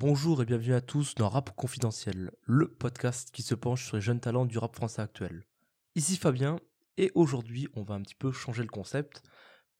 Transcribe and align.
Bonjour 0.00 0.40
et 0.40 0.44
bienvenue 0.44 0.74
à 0.74 0.80
tous 0.80 1.16
dans 1.16 1.28
Rap 1.28 1.56
Confidentiel, 1.56 2.30
le 2.44 2.68
podcast 2.68 3.32
qui 3.32 3.42
se 3.42 3.56
penche 3.56 3.84
sur 3.84 3.96
les 3.96 4.00
jeunes 4.00 4.20
talents 4.20 4.44
du 4.44 4.56
rap 4.56 4.76
français 4.76 5.02
actuel. 5.02 5.42
Ici 5.96 6.16
Fabien, 6.16 6.60
et 6.98 7.10
aujourd'hui 7.16 7.66
on 7.74 7.82
va 7.82 7.96
un 7.96 8.02
petit 8.02 8.14
peu 8.14 8.30
changer 8.30 8.62
le 8.62 8.68
concept, 8.68 9.24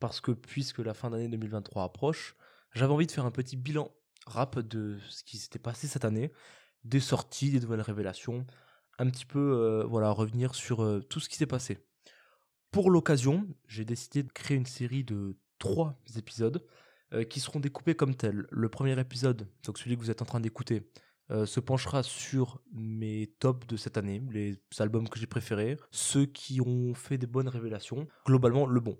parce 0.00 0.20
que 0.20 0.32
puisque 0.32 0.80
la 0.80 0.92
fin 0.92 1.10
d'année 1.10 1.28
2023 1.28 1.84
approche, 1.84 2.34
j'avais 2.74 2.92
envie 2.92 3.06
de 3.06 3.12
faire 3.12 3.26
un 3.26 3.30
petit 3.30 3.56
bilan 3.56 3.92
rap 4.26 4.58
de 4.58 4.98
ce 5.08 5.22
qui 5.22 5.38
s'était 5.38 5.60
passé 5.60 5.86
cette 5.86 6.04
année, 6.04 6.32
des 6.82 6.98
sorties, 6.98 7.52
des 7.52 7.60
nouvelles 7.60 7.80
révélations, 7.80 8.44
un 8.98 9.08
petit 9.10 9.24
peu 9.24 9.38
euh, 9.38 9.84
voilà 9.84 10.10
revenir 10.10 10.56
sur 10.56 10.82
euh, 10.82 11.00
tout 11.00 11.20
ce 11.20 11.28
qui 11.28 11.36
s'est 11.36 11.46
passé. 11.46 11.78
Pour 12.72 12.90
l'occasion, 12.90 13.46
j'ai 13.68 13.84
décidé 13.84 14.24
de 14.24 14.32
créer 14.32 14.56
une 14.56 14.66
série 14.66 15.04
de 15.04 15.36
trois 15.60 15.96
épisodes 16.16 16.66
euh, 17.12 17.24
qui 17.24 17.40
seront 17.40 17.60
découpés 17.60 17.94
comme 17.94 18.14
tels. 18.14 18.46
Le 18.50 18.68
premier 18.68 18.98
épisode, 18.98 19.48
donc 19.64 19.78
celui 19.78 19.96
que 19.96 20.00
vous 20.00 20.10
êtes 20.10 20.22
en 20.22 20.26
train 20.26 20.40
d'écouter, 20.40 20.82
euh, 21.30 21.44
se 21.44 21.60
penchera 21.60 22.02
sur 22.02 22.62
mes 22.72 23.26
tops 23.38 23.66
de 23.66 23.76
cette 23.76 23.98
année, 23.98 24.22
les 24.30 24.58
albums 24.78 25.08
que 25.08 25.18
j'ai 25.18 25.26
préférés, 25.26 25.76
ceux 25.90 26.24
qui 26.24 26.60
ont 26.62 26.94
fait 26.94 27.18
des 27.18 27.26
bonnes 27.26 27.48
révélations, 27.48 28.06
globalement 28.24 28.66
le 28.66 28.80
bon. 28.80 28.98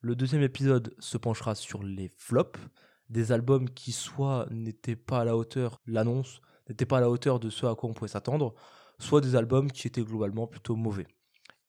Le 0.00 0.14
deuxième 0.14 0.42
épisode 0.42 0.94
se 1.00 1.18
penchera 1.18 1.54
sur 1.54 1.82
les 1.82 2.08
flops, 2.16 2.60
des 3.08 3.32
albums 3.32 3.68
qui 3.68 3.90
soit 3.90 4.46
n'étaient 4.50 4.96
pas 4.96 5.20
à 5.20 5.24
la 5.24 5.36
hauteur, 5.36 5.80
l'annonce 5.86 6.40
n'était 6.68 6.86
pas 6.86 6.98
à 6.98 7.00
la 7.00 7.10
hauteur 7.10 7.40
de 7.40 7.50
ce 7.50 7.66
à 7.66 7.74
quoi 7.74 7.90
on 7.90 7.94
pouvait 7.94 8.08
s'attendre, 8.08 8.54
soit 8.98 9.20
des 9.20 9.34
albums 9.34 9.70
qui 9.70 9.86
étaient 9.88 10.02
globalement 10.02 10.46
plutôt 10.46 10.76
mauvais. 10.76 11.06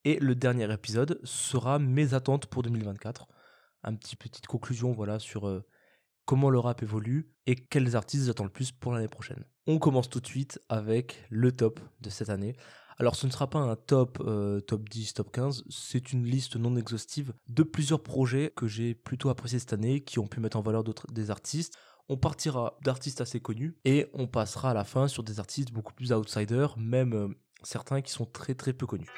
Et 0.04 0.20
le 0.20 0.36
dernier 0.36 0.72
épisode 0.72 1.20
sera 1.24 1.80
mes 1.80 2.14
attentes 2.14 2.46
pour 2.46 2.62
2024. 2.62 3.26
Un 3.82 3.94
petit 3.96 4.14
petite 4.14 4.46
conclusion 4.46 4.92
voilà 4.92 5.18
sur 5.18 5.48
euh, 5.48 5.66
comment 6.26 6.50
le 6.50 6.58
rap 6.58 6.82
évolue 6.82 7.30
et 7.46 7.54
quels 7.54 7.96
artistes 7.96 8.26
j'attends 8.26 8.44
le 8.44 8.50
plus 8.50 8.72
pour 8.72 8.92
l'année 8.92 9.08
prochaine. 9.08 9.44
On 9.66 9.78
commence 9.78 10.10
tout 10.10 10.20
de 10.20 10.26
suite 10.26 10.60
avec 10.68 11.24
le 11.30 11.52
top 11.52 11.80
de 12.00 12.10
cette 12.10 12.28
année. 12.28 12.56
Alors 12.98 13.14
ce 13.14 13.26
ne 13.26 13.32
sera 13.32 13.48
pas 13.48 13.58
un 13.58 13.76
top 13.76 14.18
euh, 14.20 14.60
top 14.60 14.88
10, 14.88 15.14
top 15.14 15.30
15, 15.30 15.64
c'est 15.68 16.12
une 16.12 16.24
liste 16.24 16.56
non 16.56 16.76
exhaustive 16.76 17.34
de 17.48 17.62
plusieurs 17.62 18.02
projets 18.02 18.52
que 18.56 18.66
j'ai 18.66 18.94
plutôt 18.94 19.28
appréciés 19.28 19.58
cette 19.58 19.74
année, 19.74 20.00
qui 20.00 20.18
ont 20.18 20.26
pu 20.26 20.40
mettre 20.40 20.56
en 20.56 20.62
valeur 20.62 20.82
des 20.84 21.30
artistes. 21.30 21.74
On 22.08 22.16
partira 22.16 22.78
d'artistes 22.82 23.20
assez 23.20 23.40
connus 23.40 23.76
et 23.84 24.06
on 24.14 24.26
passera 24.26 24.70
à 24.70 24.74
la 24.74 24.84
fin 24.84 25.08
sur 25.08 25.22
des 25.22 25.40
artistes 25.40 25.72
beaucoup 25.72 25.92
plus 25.92 26.12
outsiders, 26.12 26.78
même 26.78 27.12
euh, 27.12 27.28
certains 27.62 28.00
qui 28.00 28.12
sont 28.12 28.26
très 28.26 28.54
très 28.54 28.72
peu 28.72 28.86
connus. 28.86 29.10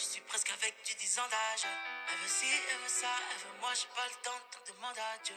Je 0.00 0.06
suis 0.06 0.22
presque 0.26 0.48
avec 0.56 0.72
du 0.86 0.94
10 0.96 1.18
ans 1.18 1.28
d'âge. 1.28 1.68
Elle 2.08 2.18
veut 2.22 2.26
ci, 2.26 2.46
elle 2.48 2.80
veut 2.80 2.88
ça, 2.88 3.12
elle 3.20 3.40
veut 3.44 3.60
moi, 3.60 3.68
j'ai 3.76 3.92
pas 3.92 4.08
le 4.08 4.16
temps, 4.24 4.40
de 4.64 4.72
demander 4.72 4.96
à 4.98 5.22
Dieu. 5.22 5.34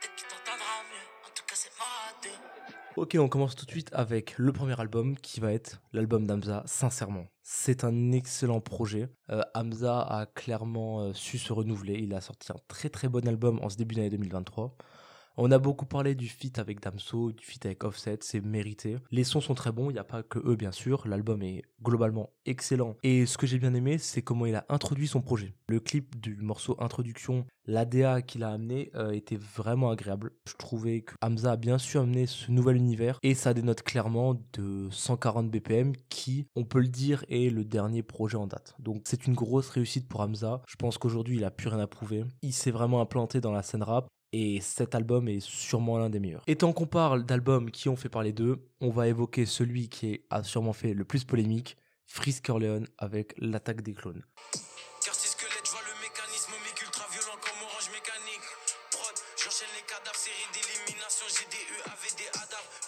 Peut-être 0.00 0.16
qu'il 0.16 0.26
t'entendra 0.26 0.82
mieux, 0.90 1.06
en 1.22 1.30
tout 1.32 1.44
cas 1.46 1.54
c'est 1.54 1.70
moi 1.78 1.86
deux. 2.20 3.00
Ok, 3.00 3.16
on 3.20 3.28
commence 3.28 3.54
tout 3.54 3.66
de 3.66 3.70
suite 3.70 3.90
avec 3.92 4.36
le 4.36 4.52
premier 4.52 4.74
album 4.80 5.16
qui 5.16 5.38
va 5.38 5.52
être 5.52 5.80
l'album 5.92 6.26
d'Amza, 6.26 6.64
sincèrement. 6.66 7.28
C'est 7.44 7.84
un 7.84 8.10
excellent 8.10 8.60
projet. 8.60 9.08
Euh, 9.30 9.42
Hamza 9.54 10.00
a 10.00 10.26
clairement 10.26 11.02
euh, 11.02 11.12
su 11.12 11.38
se 11.38 11.52
renouveler. 11.52 11.94
Il 11.94 12.14
a 12.14 12.20
sorti 12.20 12.50
un 12.50 12.58
très 12.66 12.88
très 12.88 13.06
bon 13.06 13.28
album 13.28 13.60
en 13.62 13.68
ce 13.68 13.76
début 13.76 13.94
d'année 13.94 14.10
2023. 14.10 14.76
On 15.36 15.50
a 15.50 15.58
beaucoup 15.58 15.84
parlé 15.84 16.14
du 16.14 16.28
feat 16.28 16.60
avec 16.60 16.80
Damso, 16.80 17.32
du 17.32 17.44
feat 17.44 17.66
avec 17.66 17.82
Offset, 17.82 18.18
c'est 18.20 18.40
mérité. 18.40 18.98
Les 19.10 19.24
sons 19.24 19.40
sont 19.40 19.56
très 19.56 19.72
bons, 19.72 19.90
il 19.90 19.94
n'y 19.94 19.98
a 19.98 20.04
pas 20.04 20.22
que 20.22 20.38
eux 20.38 20.54
bien 20.54 20.70
sûr, 20.70 21.08
l'album 21.08 21.42
est 21.42 21.62
globalement 21.82 22.30
excellent. 22.46 22.94
Et 23.02 23.26
ce 23.26 23.36
que 23.36 23.44
j'ai 23.44 23.58
bien 23.58 23.74
aimé, 23.74 23.98
c'est 23.98 24.22
comment 24.22 24.46
il 24.46 24.54
a 24.54 24.64
introduit 24.68 25.08
son 25.08 25.22
projet. 25.22 25.52
Le 25.68 25.80
clip 25.80 26.20
du 26.20 26.36
morceau 26.36 26.76
introduction, 26.78 27.46
l'ADA 27.66 28.22
qu'il 28.22 28.44
a 28.44 28.50
amené 28.50 28.92
euh, 28.94 29.10
était 29.10 29.36
vraiment 29.36 29.90
agréable. 29.90 30.30
Je 30.46 30.54
trouvais 30.54 31.00
que 31.00 31.14
Hamza 31.20 31.50
a 31.50 31.56
bien 31.56 31.78
su 31.78 31.98
amener 31.98 32.26
ce 32.26 32.52
nouvel 32.52 32.76
univers 32.76 33.18
et 33.24 33.34
ça 33.34 33.54
dénote 33.54 33.82
clairement 33.82 34.40
de 34.52 34.86
140 34.92 35.50
BPM 35.50 35.94
qui, 36.10 36.46
on 36.54 36.64
peut 36.64 36.80
le 36.80 36.86
dire, 36.86 37.24
est 37.28 37.50
le 37.52 37.64
dernier 37.64 38.04
projet 38.04 38.36
en 38.36 38.46
date. 38.46 38.76
Donc 38.78 39.02
c'est 39.06 39.26
une 39.26 39.34
grosse 39.34 39.70
réussite 39.70 40.06
pour 40.06 40.20
Hamza. 40.20 40.62
Je 40.68 40.76
pense 40.76 40.96
qu'aujourd'hui 40.96 41.38
il 41.38 41.44
a 41.44 41.50
plus 41.50 41.68
rien 41.68 41.80
à 41.80 41.88
prouver. 41.88 42.24
Il 42.42 42.52
s'est 42.52 42.70
vraiment 42.70 43.00
implanté 43.00 43.40
dans 43.40 43.52
la 43.52 43.64
scène 43.64 43.82
rap 43.82 44.06
et 44.34 44.60
cet 44.60 44.96
album 44.96 45.28
est 45.28 45.38
sûrement 45.38 45.96
l'un 45.96 46.10
des 46.10 46.18
meilleurs. 46.18 46.42
Et 46.48 46.56
tant 46.56 46.72
qu'on 46.72 46.86
parle 46.86 47.24
d'albums 47.24 47.70
qui 47.70 47.88
ont 47.88 47.94
fait 47.94 48.08
parler 48.08 48.32
d'eux, 48.32 48.68
on 48.80 48.90
va 48.90 49.06
évoquer 49.06 49.46
celui 49.46 49.88
qui 49.88 50.22
a 50.28 50.42
sûrement 50.42 50.72
fait 50.72 50.92
le 50.92 51.04
plus 51.04 51.22
polémique, 51.22 51.76
Frisk 52.06 52.46
Corleone 52.46 52.88
avec 52.98 53.34
l'attaque 53.38 53.82
des 53.82 53.94
clones. 53.94 54.24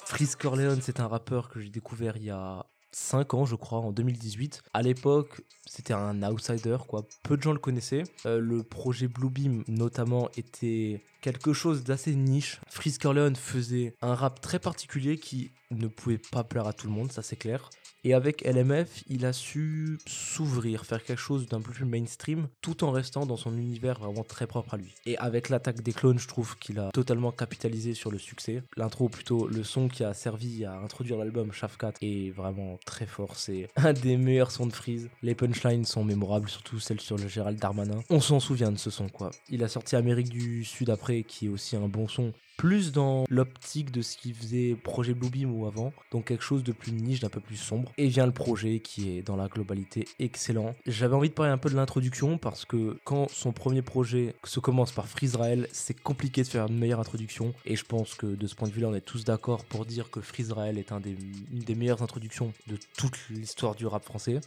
Frisk 0.06 0.40
Corleone, 0.40 0.80
c'est 0.82 0.98
un 0.98 1.06
rappeur 1.06 1.48
que 1.48 1.60
j'ai 1.60 1.70
découvert 1.70 2.16
il 2.16 2.24
y 2.24 2.30
a 2.30 2.66
5 2.90 3.34
ans, 3.34 3.44
je 3.44 3.54
crois, 3.54 3.78
en 3.78 3.92
2018. 3.92 4.62
À 4.72 4.82
l'époque, 4.82 5.42
c'était 5.76 5.92
un 5.92 6.22
outsider, 6.22 6.78
quoi. 6.88 7.06
Peu 7.22 7.36
de 7.36 7.42
gens 7.42 7.52
le 7.52 7.58
connaissaient. 7.58 8.04
Euh, 8.24 8.40
le 8.40 8.62
projet 8.62 9.08
Bluebeam, 9.08 9.62
notamment, 9.68 10.30
était 10.36 11.02
quelque 11.20 11.52
chose 11.52 11.84
d'assez 11.84 12.14
niche. 12.14 12.60
Frisk 12.70 13.02
Corleone 13.02 13.36
faisait 13.36 13.94
un 14.00 14.14
rap 14.14 14.40
très 14.40 14.58
particulier 14.58 15.18
qui 15.18 15.50
ne 15.70 15.86
pouvait 15.86 16.20
pas 16.32 16.44
plaire 16.44 16.66
à 16.66 16.72
tout 16.72 16.86
le 16.86 16.94
monde, 16.94 17.12
ça 17.12 17.22
c'est 17.22 17.36
clair. 17.36 17.68
Et 18.06 18.14
avec 18.14 18.44
LMF, 18.44 19.02
il 19.08 19.26
a 19.26 19.32
su 19.32 19.98
s'ouvrir, 20.06 20.86
faire 20.86 21.02
quelque 21.02 21.18
chose 21.18 21.48
d'un 21.48 21.60
peu 21.60 21.72
plus 21.72 21.84
mainstream, 21.84 22.46
tout 22.60 22.84
en 22.84 22.92
restant 22.92 23.26
dans 23.26 23.36
son 23.36 23.58
univers 23.58 23.98
vraiment 23.98 24.22
très 24.22 24.46
propre 24.46 24.74
à 24.74 24.76
lui. 24.76 24.94
Et 25.06 25.18
avec 25.18 25.48
l'attaque 25.48 25.82
des 25.82 25.92
clones, 25.92 26.20
je 26.20 26.28
trouve 26.28 26.56
qu'il 26.58 26.78
a 26.78 26.92
totalement 26.92 27.32
capitalisé 27.32 27.94
sur 27.94 28.12
le 28.12 28.18
succès. 28.18 28.62
L'intro, 28.76 29.08
plutôt 29.08 29.48
le 29.48 29.64
son 29.64 29.88
qui 29.88 30.04
a 30.04 30.14
servi 30.14 30.64
à 30.64 30.78
introduire 30.78 31.18
l'album 31.18 31.50
Shafkat 31.50 31.94
est 32.00 32.30
vraiment 32.30 32.78
très 32.86 33.06
fort. 33.06 33.34
C'est 33.34 33.66
un 33.76 33.92
des 33.92 34.16
meilleurs 34.16 34.52
sons 34.52 34.68
de 34.68 34.72
Freeze. 34.72 35.10
Les 35.24 35.34
punchlines 35.34 35.84
sont 35.84 36.04
mémorables, 36.04 36.48
surtout 36.48 36.78
celles 36.78 37.00
sur 37.00 37.16
le 37.16 37.26
Gérald 37.26 37.58
Darmanin. 37.58 38.04
On 38.08 38.20
s'en 38.20 38.38
souvient 38.38 38.70
de 38.70 38.78
ce 38.78 38.90
son, 38.90 39.08
quoi. 39.08 39.32
Il 39.48 39.64
a 39.64 39.68
sorti 39.68 39.96
Amérique 39.96 40.28
du 40.28 40.62
Sud 40.62 40.90
après, 40.90 41.24
qui 41.24 41.46
est 41.46 41.48
aussi 41.48 41.74
un 41.74 41.88
bon 41.88 42.06
son 42.06 42.32
plus 42.56 42.92
dans 42.92 43.24
l'optique 43.28 43.90
de 43.90 44.02
ce 44.02 44.16
qu'il 44.16 44.34
faisait 44.34 44.74
projet 44.74 45.14
Bluebeam 45.14 45.54
ou 45.54 45.66
avant, 45.66 45.92
donc 46.10 46.26
quelque 46.26 46.42
chose 46.42 46.64
de 46.64 46.72
plus 46.72 46.92
niche, 46.92 47.20
d'un 47.20 47.28
peu 47.28 47.40
plus 47.40 47.56
sombre. 47.56 47.92
Et 47.98 48.08
vient 48.08 48.26
le 48.26 48.32
projet 48.32 48.80
qui 48.80 49.10
est 49.10 49.22
dans 49.22 49.36
la 49.36 49.48
globalité 49.48 50.06
excellent. 50.18 50.74
J'avais 50.86 51.14
envie 51.14 51.28
de 51.28 51.34
parler 51.34 51.52
un 51.52 51.58
peu 51.58 51.70
de 51.70 51.76
l'introduction 51.76 52.38
parce 52.38 52.64
que 52.64 52.98
quand 53.04 53.28
son 53.30 53.52
premier 53.52 53.82
projet 53.82 54.34
se 54.44 54.60
commence 54.60 54.92
par 54.92 55.06
Freezrael, 55.06 55.68
c'est 55.72 56.00
compliqué 56.00 56.42
de 56.42 56.48
faire 56.48 56.66
une 56.66 56.78
meilleure 56.78 57.00
introduction. 57.00 57.52
Et 57.64 57.76
je 57.76 57.84
pense 57.84 58.14
que 58.14 58.26
de 58.26 58.46
ce 58.46 58.54
point 58.54 58.68
de 58.68 58.72
vue-là, 58.72 58.88
on 58.88 58.94
est 58.94 59.00
tous 59.00 59.24
d'accord 59.24 59.64
pour 59.64 59.84
dire 59.84 60.10
que 60.10 60.20
Freezrael 60.20 60.78
est 60.78 60.92
un 60.92 61.00
des, 61.00 61.16
une 61.52 61.60
des 61.60 61.74
meilleures 61.74 62.02
introductions 62.02 62.52
de 62.66 62.78
toute 62.96 63.18
l'histoire 63.30 63.74
du 63.74 63.86
rap 63.86 64.04
français. 64.04 64.40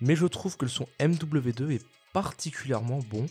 Mais 0.00 0.16
je 0.16 0.26
trouve 0.26 0.56
que 0.56 0.64
le 0.64 0.70
son 0.70 0.88
MW2 1.00 1.70
est 1.70 1.86
particulièrement 2.12 3.00
bon. 3.10 3.26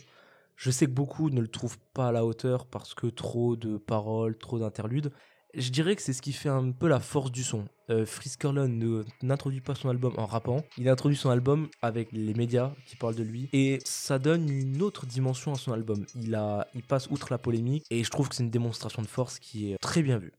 Je 0.62 0.70
sais 0.70 0.86
que 0.86 0.92
beaucoup 0.92 1.28
ne 1.28 1.40
le 1.40 1.48
trouvent 1.48 1.80
pas 1.92 2.06
à 2.06 2.12
la 2.12 2.24
hauteur 2.24 2.66
parce 2.66 2.94
que 2.94 3.08
trop 3.08 3.56
de 3.56 3.78
paroles, 3.78 4.38
trop 4.38 4.60
d'interludes. 4.60 5.10
Je 5.54 5.70
dirais 5.70 5.96
que 5.96 6.02
c'est 6.02 6.12
ce 6.12 6.22
qui 6.22 6.32
fait 6.32 6.48
un 6.48 6.70
peu 6.70 6.86
la 6.86 7.00
force 7.00 7.32
du 7.32 7.42
son. 7.42 7.64
Euh, 7.90 8.06
ne 8.44 9.02
n'introduit 9.22 9.60
pas 9.60 9.74
son 9.74 9.88
album 9.88 10.14
en 10.18 10.24
rappant, 10.24 10.62
il 10.78 10.88
introduit 10.88 11.16
son 11.16 11.30
album 11.30 11.68
avec 11.82 12.12
les 12.12 12.32
médias 12.34 12.70
qui 12.86 12.94
parlent 12.94 13.16
de 13.16 13.24
lui 13.24 13.48
et 13.52 13.80
ça 13.84 14.20
donne 14.20 14.48
une 14.48 14.82
autre 14.82 15.04
dimension 15.04 15.52
à 15.52 15.56
son 15.56 15.72
album. 15.72 16.06
Il 16.14 16.32
a, 16.36 16.68
il 16.76 16.84
passe 16.84 17.10
outre 17.10 17.32
la 17.32 17.38
polémique 17.38 17.84
et 17.90 18.04
je 18.04 18.10
trouve 18.10 18.28
que 18.28 18.36
c'est 18.36 18.44
une 18.44 18.50
démonstration 18.50 19.02
de 19.02 19.08
force 19.08 19.40
qui 19.40 19.72
est 19.72 19.78
très 19.78 20.02
bien 20.02 20.18
vue. 20.18 20.32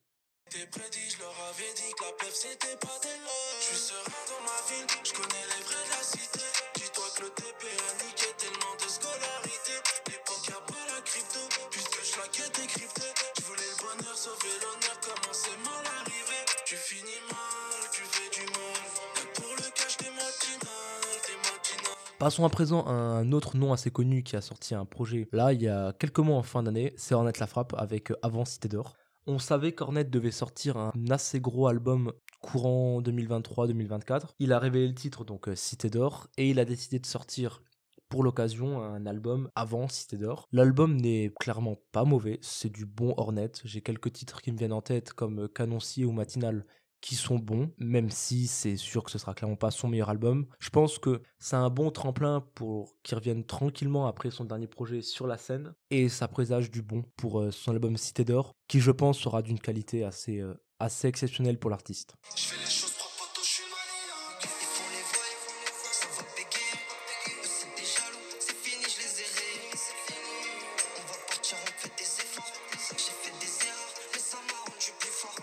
Passons 22.24 22.46
à 22.46 22.50
présent 22.50 22.88
un 22.88 23.34
autre 23.34 23.58
nom 23.58 23.74
assez 23.74 23.92
connu 23.92 24.24
qui 24.24 24.38
a 24.38 24.42
sorti 24.42 24.74
un 24.74 24.86
projet 24.86 25.28
là 25.34 25.52
il 25.52 25.62
y 25.62 25.68
a 25.68 25.92
quelques 25.92 26.20
mois 26.20 26.38
en 26.38 26.42
fin 26.42 26.64
d'année, 26.64 26.94
c'est 26.96 27.14
Ornette 27.14 27.40
La 27.40 27.48
Frappe 27.48 27.76
avec 27.78 28.12
euh, 28.12 28.16
Avant 28.22 28.46
Cité 28.46 28.70
d'Or. 28.70 28.96
On 29.28 29.40
savait 29.40 29.74
qu'Ornette 29.74 30.10
devait 30.10 30.32
sortir 30.32 30.78
un 30.78 30.94
assez 31.10 31.42
gros 31.42 31.68
album 31.68 32.14
courant 32.40 33.02
2023-2024. 33.02 34.36
Il 34.40 34.54
a 34.54 34.60
révélé 34.60 34.88
le 34.88 34.96
titre 34.96 35.26
donc 35.26 35.50
euh, 35.50 35.56
Cité 35.56 35.90
d'Or 35.90 36.30
et 36.38 36.50
il 36.50 36.60
a 36.60 36.64
décidé 36.64 36.98
de 36.98 37.06
sortir 37.06 37.62
pour 38.08 38.24
l'occasion 38.24 38.82
un 38.82 39.06
album 39.06 39.50
avant 39.54 39.90
Cité 39.90 40.16
d'Or. 40.16 40.48
L'album 40.54 40.96
n'est 40.96 41.30
clairement 41.42 41.76
pas 41.92 42.06
mauvais, 42.06 42.40
c'est 42.42 42.72
du 42.72 42.86
bon 42.86 43.14
Ornette. 43.18 43.60
J'ai 43.66 43.82
quelques 43.82 44.14
titres 44.14 44.42
qui 44.42 44.54
me 44.54 44.58
viennent 44.58 44.72
en 44.72 44.82
tête 44.82 45.12
comme 45.12 45.50
Canoncier 45.50 46.06
ou 46.06 46.14
Matinal 46.14 46.66
qui 47.04 47.16
sont 47.16 47.38
bons, 47.38 47.70
même 47.78 48.10
si 48.10 48.48
c'est 48.48 48.78
sûr 48.78 49.04
que 49.04 49.12
ce 49.12 49.20
sera 49.20 49.34
clairement 49.34 49.58
pas 49.58 49.72
son 49.72 49.90
meilleur 49.90 50.10
album. 50.10 50.48
Je 50.60 50.70
pense 50.70 50.98
que 50.98 51.22
c'est 51.38 51.58
un 51.58 51.70
bon 51.70 51.92
tremplin 51.92 52.48
pour 52.56 52.96
qu'il 53.04 53.18
revienne 53.18 53.44
tranquillement 53.44 54.08
après 54.08 54.32
son 54.32 54.46
dernier 54.46 54.68
projet 54.68 55.02
sur 55.02 55.28
la 55.28 55.38
scène, 55.38 55.74
et 55.92 56.08
ça 56.08 56.30
présage 56.30 56.72
du 56.72 56.82
bon 56.82 57.04
pour 57.18 57.42
euh, 57.42 57.52
son 57.52 57.74
album 57.74 57.98
Cité 57.98 58.24
d'Or, 58.24 58.56
qui 58.70 58.80
je 58.80 58.92
pense 58.92 59.20
sera 59.20 59.42
d'une 59.42 59.60
qualité 59.60 60.06
assez, 60.06 60.40
euh, 60.40 60.54
assez 60.80 61.10
exceptionnelle 61.10 61.60
pour 61.60 61.70
l'artiste. 61.70 62.16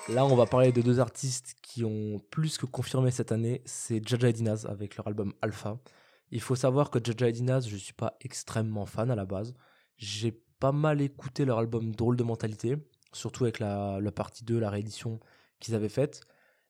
Là, 0.09 0.25
on 0.27 0.35
va 0.35 0.45
parler 0.45 0.73
de 0.73 0.83
deux 0.83 0.99
artistes 0.99 1.50
plus 2.31 2.59
que 2.59 2.67
confirmé 2.67 3.11
cette 3.11 3.33
année. 3.33 3.63
C'est 3.65 4.07
Jaja 4.07 4.29
et 4.29 4.33
Dinaz 4.33 4.67
avec 4.67 4.97
leur 4.97 5.07
album 5.07 5.33
Alpha. 5.43 5.79
Il 6.31 6.41
faut 6.41 6.57
savoir 6.57 6.91
que 6.91 6.99
Jaja 7.03 7.29
et 7.29 7.33
Dinaz, 7.33 7.69
je 7.69 7.75
ne 7.75 7.81
suis 7.81 7.93
pas 7.93 8.17
extrêmement 8.21 8.87
fan 8.87 9.11
à 9.11 9.17
la 9.17 9.25
base. 9.25 9.55
J'ai 9.97 10.33
pas 10.61 10.73
mal 10.73 11.01
écouté 11.01 11.45
leur 11.45 11.59
album 11.59 11.95
Drôle 11.95 12.17
de 12.17 12.23
mentalité, 12.23 12.77
surtout 13.13 13.45
avec 13.45 13.59
la, 13.59 13.99
la 14.01 14.13
partie 14.13 14.45
2, 14.45 14.59
la 14.59 14.71
réédition 14.71 15.21
qu'ils 15.59 15.75
avaient 15.75 15.89
faite 15.89 16.23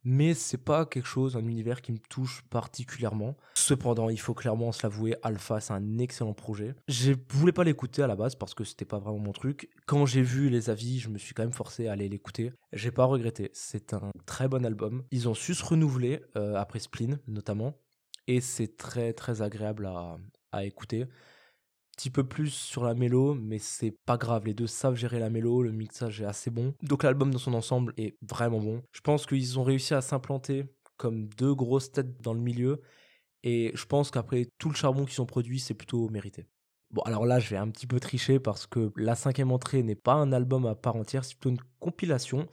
mais 0.05 0.35
c'est 0.35 0.64
pas 0.64 0.87
quelque 0.87 1.06
chose, 1.06 1.37
un 1.37 1.47
univers 1.47 1.82
qui 1.82 1.93
me 1.93 1.99
touche 1.99 2.43
particulièrement. 2.50 3.37
Cependant, 3.55 4.08
il 4.08 4.20
faut 4.20 4.35
clairement 4.35 4.73
se 4.73 4.82
l'avouer, 4.82 5.17
Alpha, 5.23 5.61
c'est 5.61 5.73
un 5.73 5.99
excellent 5.99 6.32
projet. 6.32 6.75
Je 6.88 7.12
voulais 7.31 7.52
pas 7.52 7.64
l'écouter 7.64 8.02
à 8.02 8.06
la 8.06 8.17
base 8.17 8.35
parce 8.35 8.55
que 8.55 8.64
c'était 8.64 8.85
pas 8.85 8.99
vraiment 8.99 9.19
mon 9.19 9.32
truc. 9.32 9.69
Quand 9.87 10.06
j'ai 10.06 10.23
vu 10.23 10.49
les 10.49 10.70
avis, 10.70 10.99
je 10.99 11.08
me 11.08 11.19
suis 11.19 11.35
quand 11.35 11.43
même 11.43 11.52
forcé 11.52 11.88
à 11.88 11.93
aller 11.93 12.08
l'écouter. 12.08 12.52
J'ai 12.73 12.91
pas 12.91 13.05
regretté. 13.05 13.50
C'est 13.52 13.94
un 13.94 14.11
très 14.26 14.49
bon 14.49 14.64
album. 14.64 15.05
Ils 15.11 15.29
ont 15.29 15.35
su 15.35 15.55
se 15.55 15.64
renouveler 15.64 16.23
euh, 16.37 16.55
après 16.56 16.79
Spleen, 16.79 17.19
notamment. 17.26 17.75
Et 18.26 18.41
c'est 18.41 18.76
très 18.76 19.12
très 19.12 19.43
agréable 19.43 19.87
à, 19.87 20.19
à 20.52 20.64
écouter 20.64 21.06
petit 21.96 22.10
peu 22.10 22.25
plus 22.25 22.50
sur 22.50 22.84
la 22.84 22.94
mélo, 22.94 23.34
mais 23.34 23.58
c'est 23.58 23.94
pas 24.06 24.16
grave. 24.16 24.46
Les 24.46 24.54
deux 24.54 24.66
savent 24.66 24.94
gérer 24.94 25.19
la 25.19 25.31
mélo, 25.31 25.62
le 25.62 25.72
mixage 25.72 26.20
est 26.20 26.25
assez 26.26 26.50
bon. 26.50 26.75
Donc 26.82 27.02
l'album 27.02 27.31
dans 27.32 27.38
son 27.38 27.54
ensemble 27.54 27.92
est 27.96 28.16
vraiment 28.22 28.60
bon. 28.60 28.82
Je 28.92 29.00
pense 29.00 29.26
qu'ils 29.26 29.58
ont 29.58 29.64
réussi 29.64 29.94
à 29.94 30.00
s'implanter 30.00 30.64
comme 30.96 31.28
deux 31.28 31.54
grosses 31.54 31.92
têtes 31.92 32.20
dans 32.20 32.34
le 32.34 32.40
milieu. 32.40 32.81
Et 33.42 33.72
je 33.75 33.84
pense 33.87 34.10
qu'après 34.10 34.46
tout 34.58 34.69
le 34.69 34.75
charbon 34.75 35.04
qu'ils 35.04 35.22
ont 35.22 35.26
produit, 35.26 35.60
c'est 35.60 35.75
plutôt 35.75 36.08
mérité. 36.08 36.46
Bon, 36.90 37.02
alors 37.02 37.25
là, 37.25 37.38
je 37.38 37.48
vais 37.48 37.56
un 37.56 37.70
petit 37.70 37.87
peu 37.87 38.00
tricher 38.00 38.40
parce 38.40 38.66
que 38.66 38.92
la 38.96 39.14
cinquième 39.14 39.52
entrée 39.52 39.82
n'est 39.82 39.94
pas 39.94 40.14
un 40.14 40.32
album 40.32 40.66
à 40.66 40.75
part 40.75 40.96
entière, 40.96 41.25
c'est 41.25 41.34
plutôt 41.34 41.50
une 41.50 41.62
compilation. 41.78 42.48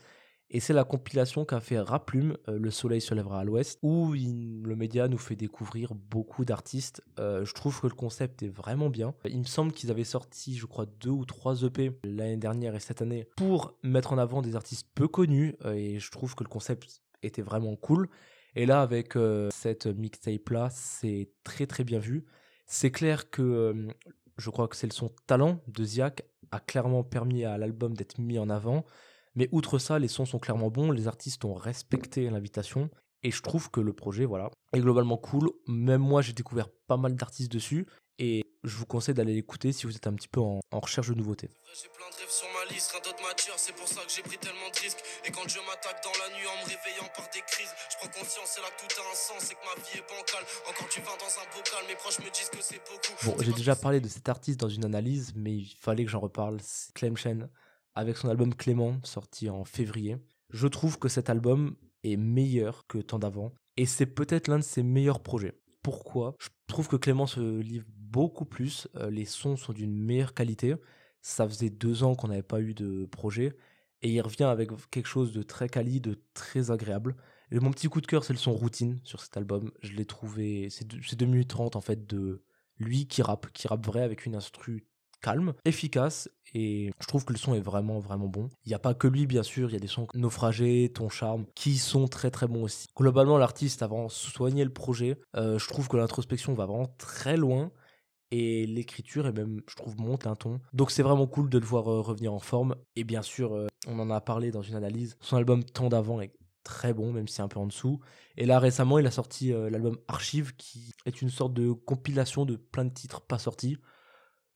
Et 0.50 0.60
c'est 0.60 0.72
la 0.72 0.84
compilation 0.84 1.44
qu'a 1.44 1.60
fait 1.60 1.78
Raplume, 1.78 2.36
euh, 2.48 2.58
Le 2.58 2.70
Soleil 2.70 3.02
se 3.02 3.14
lèvera 3.14 3.40
à 3.40 3.44
l'ouest, 3.44 3.78
où 3.82 4.12
le 4.12 4.76
média 4.76 5.06
nous 5.06 5.18
fait 5.18 5.36
découvrir 5.36 5.94
beaucoup 5.94 6.46
d'artistes. 6.46 7.02
Euh, 7.18 7.44
je 7.44 7.52
trouve 7.52 7.78
que 7.80 7.86
le 7.86 7.94
concept 7.94 8.42
est 8.42 8.48
vraiment 8.48 8.88
bien. 8.88 9.14
Il 9.26 9.40
me 9.40 9.44
semble 9.44 9.72
qu'ils 9.72 9.90
avaient 9.90 10.04
sorti, 10.04 10.56
je 10.56 10.64
crois, 10.64 10.86
deux 11.00 11.10
ou 11.10 11.26
trois 11.26 11.62
EP 11.64 11.92
l'année 12.02 12.38
dernière 12.38 12.74
et 12.74 12.80
cette 12.80 13.02
année 13.02 13.28
pour 13.36 13.76
mettre 13.82 14.14
en 14.14 14.18
avant 14.18 14.40
des 14.40 14.56
artistes 14.56 14.88
peu 14.94 15.06
connus. 15.06 15.54
Euh, 15.66 15.74
et 15.74 15.98
je 15.98 16.10
trouve 16.10 16.34
que 16.34 16.44
le 16.44 16.48
concept 16.48 17.02
était 17.22 17.42
vraiment 17.42 17.76
cool. 17.76 18.08
Et 18.54 18.64
là, 18.64 18.80
avec 18.80 19.16
cette 19.50 19.86
mixtape-là, 19.86 20.68
c'est 20.72 21.30
très 21.44 21.66
très 21.66 21.84
bien 21.84 22.00
vu. 22.00 22.24
C'est 22.66 22.90
clair 22.90 23.30
que 23.30 23.88
je 24.36 24.50
crois 24.50 24.66
que 24.66 24.74
c'est 24.74 24.86
le 24.86 24.92
son 24.92 25.10
Talent 25.26 25.60
de 25.68 25.84
Ziak 25.84 26.24
a 26.50 26.58
clairement 26.58 27.04
permis 27.04 27.44
à 27.44 27.58
l'album 27.58 27.94
d'être 27.94 28.18
mis 28.18 28.38
en 28.38 28.48
avant. 28.48 28.84
Mais 29.38 29.48
outre 29.52 29.78
ça, 29.78 30.00
les 30.00 30.08
sons 30.08 30.26
sont 30.26 30.40
clairement 30.40 30.68
bons, 30.68 30.90
les 30.90 31.06
artistes 31.06 31.44
ont 31.44 31.54
respecté 31.54 32.28
l'invitation. 32.28 32.90
Et 33.22 33.30
je 33.30 33.40
trouve 33.40 33.70
que 33.70 33.78
le 33.78 33.92
projet, 33.92 34.24
voilà, 34.24 34.50
est 34.72 34.80
globalement 34.80 35.16
cool. 35.16 35.50
Même 35.68 36.02
moi, 36.02 36.22
j'ai 36.22 36.32
découvert 36.32 36.68
pas 36.88 36.96
mal 36.96 37.14
d'artistes 37.14 37.52
dessus. 37.52 37.86
Et 38.18 38.50
je 38.64 38.76
vous 38.76 38.84
conseille 38.84 39.14
d'aller 39.14 39.34
l'écouter 39.34 39.70
si 39.70 39.86
vous 39.86 39.94
êtes 39.94 40.08
un 40.08 40.14
petit 40.14 40.26
peu 40.26 40.40
en, 40.40 40.58
recherche 40.72 41.10
de 41.10 41.14
nouveautés. 41.14 41.50
J'ai 41.72 41.86
plein 41.86 42.10
de 42.10 42.16
rêves 42.18 42.28
sur 42.28 42.48
ma 42.50 42.74
liste, 42.74 42.90
rien 42.90 43.00
d'autre 43.00 43.22
m'attire, 43.22 43.54
c'est 43.56 43.76
pour 43.76 43.86
ça 43.86 44.02
que 44.02 44.10
j'ai 44.10 44.22
pris 44.22 44.38
tellement 44.38 44.70
de 44.74 44.78
risques. 44.82 45.04
Et 45.24 45.30
quand 45.30 45.46
je 45.46 45.60
m'attaque 45.60 46.02
dans 46.02 46.18
la 46.18 46.34
nuit 46.34 46.46
en 46.50 46.58
me 46.58 46.66
réveillant 46.66 47.06
par 47.14 47.30
des 47.30 47.42
crises, 47.46 47.70
je 47.92 47.96
prends 48.02 48.10
conscience, 48.18 48.58
c'est 48.58 48.60
là 48.60 48.66
que 48.74 48.82
tout 48.82 49.00
a 49.00 49.06
un 49.06 49.14
sens, 49.14 49.38
c'est 49.38 49.54
que 49.54 49.62
ma 49.62 49.80
vie 49.86 50.02
est 50.02 50.06
bancale. 50.10 50.42
Encore 50.66 50.88
du 50.90 50.98
vin 50.98 51.14
dans 51.14 51.34
un 51.38 51.46
bocal, 51.54 51.86
mes 51.86 51.94
proches 51.94 52.18
me 52.18 52.30
disent 52.34 52.50
que 52.50 52.58
c'est 52.60 52.82
beaucoup. 52.90 53.14
Bon, 53.22 53.36
j'ai 53.38 53.52
déjà 53.52 53.76
parlé 53.76 54.00
de 54.00 54.08
cet 54.08 54.28
artiste 54.28 54.58
dans 54.58 54.68
une 54.68 54.84
analyse, 54.84 55.30
mais 55.36 55.54
il 55.54 55.76
fallait 55.78 56.04
que 56.04 56.10
j'en 56.10 56.18
reparle. 56.18 56.58
C'est 56.60 56.92
Clem 56.94 57.16
Chen 57.16 57.48
avec 57.94 58.16
son 58.16 58.28
album 58.28 58.54
Clément, 58.54 58.98
sorti 59.02 59.50
en 59.50 59.64
février. 59.64 60.16
Je 60.50 60.66
trouve 60.66 60.98
que 60.98 61.08
cet 61.08 61.30
album 61.30 61.76
est 62.04 62.16
meilleur 62.16 62.86
que 62.86 62.98
tant 62.98 63.18
d'avant, 63.18 63.52
et 63.76 63.86
c'est 63.86 64.06
peut-être 64.06 64.48
l'un 64.48 64.58
de 64.58 64.64
ses 64.64 64.82
meilleurs 64.82 65.22
projets. 65.22 65.60
Pourquoi? 65.82 66.36
Je 66.40 66.48
trouve 66.66 66.88
que 66.88 66.96
Clément 66.96 67.26
se 67.26 67.60
livre 67.60 67.86
beaucoup 67.96 68.44
plus, 68.44 68.88
euh, 68.96 69.10
les 69.10 69.24
sons 69.24 69.56
sont 69.56 69.72
d'une 69.72 69.96
meilleure 69.96 70.34
qualité. 70.34 70.74
Ça 71.20 71.48
faisait 71.48 71.70
deux 71.70 72.02
ans 72.02 72.14
qu'on 72.14 72.28
n'avait 72.28 72.42
pas 72.42 72.60
eu 72.60 72.74
de 72.74 73.06
projet, 73.06 73.56
et 74.02 74.10
il 74.10 74.20
revient 74.20 74.44
avec 74.44 74.70
quelque 74.90 75.06
chose 75.06 75.32
de 75.32 75.42
très 75.42 75.68
quali, 75.68 76.00
de 76.00 76.22
très 76.34 76.70
agréable. 76.70 77.16
Et 77.50 77.60
mon 77.60 77.70
petit 77.70 77.88
coup 77.88 78.00
de 78.00 78.06
cœur, 78.06 78.24
c'est 78.24 78.32
le 78.32 78.38
son 78.38 78.52
routine 78.52 79.00
sur 79.04 79.20
cet 79.20 79.36
album. 79.36 79.70
Je 79.82 79.92
l'ai 79.92 80.04
trouvé, 80.04 80.68
c'est 80.70 80.86
2 80.86 81.26
minutes 81.26 81.48
30 81.48 81.76
en 81.76 81.80
fait 81.80 82.06
de 82.06 82.42
lui 82.78 83.08
qui 83.08 83.22
rappe, 83.22 83.52
qui 83.52 83.66
rappe 83.68 83.86
vrai 83.86 84.02
avec 84.02 84.26
une 84.26 84.34
instru 84.34 84.86
calme, 85.20 85.54
efficace 85.64 86.28
et 86.54 86.90
je 87.00 87.06
trouve 87.06 87.24
que 87.24 87.32
le 87.32 87.38
son 87.38 87.54
est 87.54 87.60
vraiment 87.60 87.98
vraiment 88.00 88.28
bon. 88.28 88.48
Il 88.64 88.68
n'y 88.68 88.74
a 88.74 88.78
pas 88.78 88.94
que 88.94 89.06
lui 89.06 89.26
bien 89.26 89.42
sûr, 89.42 89.70
il 89.70 89.74
y 89.74 89.76
a 89.76 89.80
des 89.80 89.86
sons 89.86 90.06
naufragés, 90.14 90.90
ton 90.94 91.08
charme 91.08 91.46
qui 91.54 91.76
sont 91.78 92.08
très 92.08 92.30
très 92.30 92.46
bons 92.46 92.64
aussi. 92.64 92.86
Globalement 92.96 93.38
l'artiste 93.38 93.82
a 93.82 93.86
vraiment 93.86 94.08
soigné 94.08 94.64
le 94.64 94.72
projet. 94.72 95.18
Euh, 95.36 95.58
je 95.58 95.68
trouve 95.68 95.88
que 95.88 95.96
l'introspection 95.96 96.54
va 96.54 96.66
vraiment 96.66 96.92
très 96.98 97.36
loin 97.36 97.70
et 98.30 98.66
l'écriture 98.66 99.26
et 99.26 99.32
même 99.32 99.62
je 99.68 99.76
trouve 99.76 99.98
monte 99.98 100.26
un 100.26 100.36
ton. 100.36 100.60
Donc 100.72 100.90
c'est 100.90 101.02
vraiment 101.02 101.26
cool 101.26 101.50
de 101.50 101.58
le 101.58 101.66
voir 101.66 101.90
euh, 101.90 102.00
revenir 102.00 102.32
en 102.32 102.40
forme 102.40 102.76
et 102.96 103.04
bien 103.04 103.22
sûr 103.22 103.54
euh, 103.54 103.66
on 103.86 103.98
en 103.98 104.10
a 104.10 104.20
parlé 104.20 104.50
dans 104.50 104.62
une 104.62 104.74
analyse. 104.74 105.16
Son 105.20 105.36
album 105.36 105.64
Temps 105.64 105.88
d'avant 105.88 106.20
est 106.20 106.32
très 106.64 106.92
bon 106.92 107.12
même 107.12 107.28
si 107.28 107.42
un 107.42 107.48
peu 107.48 107.58
en 107.58 107.66
dessous. 107.66 108.00
Et 108.36 108.46
là 108.46 108.58
récemment 108.58 108.98
il 108.98 109.06
a 109.06 109.10
sorti 109.10 109.50
l'album 109.50 109.98
Archive 110.08 110.54
qui 110.56 110.92
est 111.06 111.22
une 111.22 111.30
sorte 111.30 111.52
de 111.54 111.72
compilation 111.72 112.44
de 112.44 112.56
plein 112.56 112.84
de 112.84 112.92
titres 112.92 113.20
pas 113.20 113.38
sortis. 113.38 113.78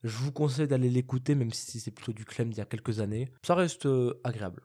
Je 0.04 0.16
vous 0.16 0.32
conseille 0.32 0.66
d'aller 0.66 0.90
l'écouter, 0.90 1.34
même 1.34 1.52
si 1.52 1.78
c'est 1.78 1.92
plutôt 1.92 2.12
du 2.12 2.24
clem 2.24 2.50
d'il 2.50 2.58
y 2.58 2.60
a 2.60 2.66
quelques 2.66 3.00
années. 3.00 3.30
Ça 3.42 3.54
reste 3.54 3.86
euh, 3.86 4.20
agréable. 4.24 4.62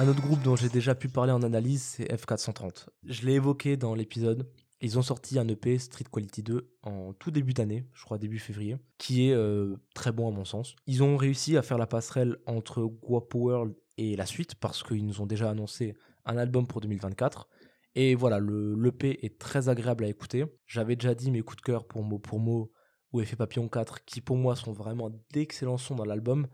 Un 0.00 0.06
autre 0.06 0.22
groupe 0.22 0.40
dont 0.42 0.54
j'ai 0.54 0.68
déjà 0.68 0.94
pu 0.94 1.08
parler 1.08 1.32
en 1.32 1.42
analyse, 1.42 1.82
c'est 1.82 2.04
F430. 2.04 2.86
Je 3.02 3.26
l'ai 3.26 3.32
évoqué 3.32 3.76
dans 3.76 3.96
l'épisode. 3.96 4.48
Ils 4.80 4.96
ont 4.96 5.02
sorti 5.02 5.40
un 5.40 5.48
EP 5.48 5.76
Street 5.76 6.04
Quality 6.08 6.44
2 6.44 6.72
en 6.84 7.14
tout 7.14 7.32
début 7.32 7.52
d'année, 7.52 7.84
je 7.94 8.04
crois 8.04 8.16
début 8.16 8.38
février, 8.38 8.76
qui 8.98 9.28
est 9.28 9.32
euh, 9.32 9.74
très 9.96 10.12
bon 10.12 10.28
à 10.28 10.30
mon 10.30 10.44
sens. 10.44 10.76
Ils 10.86 11.02
ont 11.02 11.16
réussi 11.16 11.56
à 11.56 11.62
faire 11.62 11.78
la 11.78 11.88
passerelle 11.88 12.36
entre 12.46 12.84
Guapo 12.84 13.40
World 13.40 13.74
et 13.96 14.14
la 14.14 14.24
suite 14.24 14.54
parce 14.54 14.84
qu'ils 14.84 15.04
nous 15.04 15.20
ont 15.20 15.26
déjà 15.26 15.50
annoncé 15.50 15.96
un 16.26 16.36
album 16.36 16.68
pour 16.68 16.80
2024. 16.80 17.48
Et 17.96 18.14
voilà, 18.14 18.38
le 18.38 18.76
l'EP 18.76 19.26
est 19.26 19.40
très 19.40 19.68
agréable 19.68 20.04
à 20.04 20.08
écouter. 20.08 20.44
J'avais 20.68 20.94
déjà 20.94 21.16
dit 21.16 21.32
mes 21.32 21.42
coups 21.42 21.56
de 21.56 21.62
cœur 21.62 21.88
pour 21.88 22.04
mot 22.04 22.20
pour 22.20 22.38
mot 22.38 22.70
ou 23.12 23.20
Effet 23.20 23.34
Papillon 23.34 23.68
4 23.68 24.04
qui 24.04 24.20
pour 24.20 24.36
moi 24.36 24.54
sont 24.54 24.72
vraiment 24.72 25.10
d'excellents 25.32 25.76
sons 25.76 25.96
dans 25.96 26.04
l'album. 26.04 26.46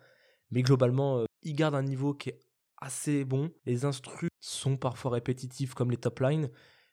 Mais 0.50 0.62
globalement, 0.62 1.18
euh, 1.18 1.24
ils 1.42 1.54
gardent 1.54 1.74
un 1.74 1.82
niveau 1.82 2.14
qui 2.14 2.30
est 2.30 2.40
assez 2.84 3.24
bon. 3.24 3.50
Les 3.66 3.84
instrus 3.84 4.28
sont 4.40 4.76
parfois 4.76 5.12
répétitifs 5.12 5.74
comme 5.74 5.90
les 5.90 5.96
top 5.96 6.20
lines, 6.20 6.50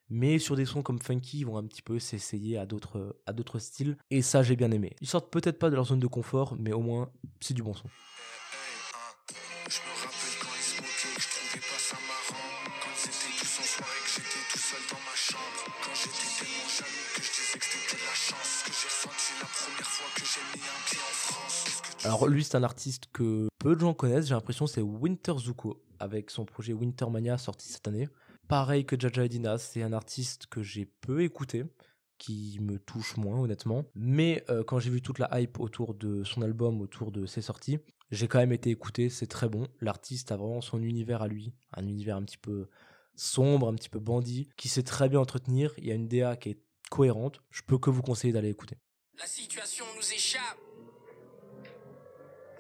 mais 0.10 0.40
sur 0.40 0.56
des 0.56 0.66
sons 0.66 0.82
comme 0.82 1.02
Funky, 1.02 1.40
ils 1.40 1.46
vont 1.46 1.58
un 1.58 1.66
petit 1.66 1.82
peu 1.82 2.00
s'essayer 2.00 2.58
à 2.58 2.66
d'autres 2.66 3.18
à 3.26 3.34
d'autres 3.34 3.60
styles 3.60 3.98
et 4.10 4.22
ça 4.22 4.42
j'ai 4.42 4.56
bien 4.56 4.72
aimé. 4.72 4.96
Ils 5.02 5.08
sortent 5.08 5.32
peut-être 5.32 5.60
pas 5.60 5.70
de 5.70 5.76
leur 5.76 5.86
zone 5.86 6.00
de 6.00 6.08
confort, 6.08 6.56
mais 6.58 6.74
au 6.74 6.82
moins 6.82 7.12
c'est 7.40 7.54
du 7.54 7.64
bon 7.64 7.74
son. 7.74 7.90
Alors 22.04 22.28
lui 22.28 22.44
c'est 22.44 22.56
un 22.56 22.64
artiste 22.64 23.06
que 23.14 23.48
peu 23.60 23.76
de 23.76 23.82
gens 23.82 23.94
connaissent, 23.94 24.28
j'ai 24.28 24.34
l'impression 24.34 24.66
c'est 24.66 24.82
Winter 24.82 25.34
Zuko 25.38 25.84
avec 26.00 26.32
son 26.32 26.46
projet 26.46 26.74
Wintermania 26.74 27.38
sorti 27.38 27.70
cette 27.70 27.88
année. 27.88 28.10
Pareil 28.48 28.86
que 28.86 29.00
Jaja 29.00 29.26
Edina, 29.26 29.58
c'est 29.58 29.84
un 29.84 29.94
artiste 29.94 30.48
que 30.48 30.62
j'ai 30.64 30.86
peu 30.86 31.22
écouté, 31.22 31.64
qui 32.18 32.60
me 32.60 32.78
touche 32.80 33.18
moins 33.18 33.40
honnêtement. 33.40 33.86
Mais 33.96 34.44
euh, 34.50 34.64
quand 34.64 34.80
j'ai 34.80 34.90
vu 34.90 35.02
toute 35.02 35.20
la 35.20 35.40
hype 35.40 35.60
autour 35.60 35.94
de 35.94 36.24
son 36.24 36.42
album, 36.42 36.82
autour 36.82 37.12
de 37.12 37.26
ses 37.26 37.42
sorties, 37.42 37.80
j'ai 38.12 38.28
quand 38.28 38.40
même 38.40 38.52
été 38.52 38.70
écouté, 38.70 39.10
c'est 39.10 39.28
très 39.28 39.48
bon. 39.48 39.68
L'artiste 39.80 40.32
a 40.32 40.38
vraiment 40.38 40.62
son 40.62 40.84
univers 40.84 41.22
à 41.22 41.28
lui, 41.28 41.54
un 41.74 41.88
univers 41.88 42.18
un 42.18 42.24
petit 42.24 42.38
peu 42.38 42.68
sombre, 43.16 43.68
un 43.68 43.74
petit 43.74 43.90
peu 43.90 44.00
bandit, 44.00 44.50
qui 44.58 44.70
sait 44.70 44.84
très 44.84 45.08
bien 45.08 45.20
entretenir. 45.20 45.74
Il 45.78 45.86
y 45.86 45.92
a 45.92 45.96
une 45.96 46.08
DA 46.08 46.36
qui 46.36 46.50
est 46.50 46.62
cohérente. 46.90 47.42
Je 47.52 47.62
peux 47.62 47.78
que 47.78 47.90
vous 47.90 48.02
conseiller 48.02 48.34
d'aller 48.34 48.50
écouter. 48.50 48.76
La 49.18 49.28
situation 49.28 49.86
nous 49.96 50.14
échappe. 50.14 50.58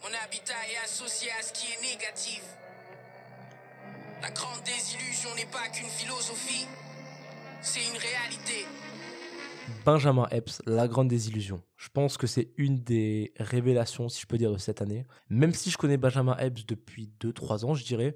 Mon 0.03 0.09
habitat 0.25 0.53
est 0.71 0.83
associé 0.83 1.29
à 1.39 1.43
ce 1.43 1.53
qui 1.53 1.67
est 1.73 1.93
négatif. 1.93 2.43
La 4.19 4.31
grande 4.31 4.63
désillusion 4.65 5.29
n'est 5.35 5.51
pas 5.51 5.69
qu'une 5.69 5.89
philosophie, 5.89 6.65
c'est 7.61 7.81
une 7.81 7.97
réalité. 7.97 8.65
Benjamin 9.85 10.27
Epps, 10.31 10.63
La 10.65 10.87
Grande 10.87 11.07
Désillusion. 11.07 11.61
Je 11.77 11.89
pense 11.89 12.17
que 12.17 12.25
c'est 12.25 12.51
une 12.57 12.79
des 12.79 13.31
révélations, 13.37 14.09
si 14.09 14.21
je 14.21 14.25
peux 14.25 14.39
dire, 14.39 14.51
de 14.51 14.57
cette 14.57 14.81
année. 14.81 15.05
Même 15.29 15.53
si 15.53 15.69
je 15.69 15.77
connais 15.77 15.97
Benjamin 15.97 16.35
Epps 16.37 16.65
depuis 16.65 17.11
2-3 17.21 17.65
ans, 17.65 17.75
je 17.75 17.85
dirais, 17.85 18.15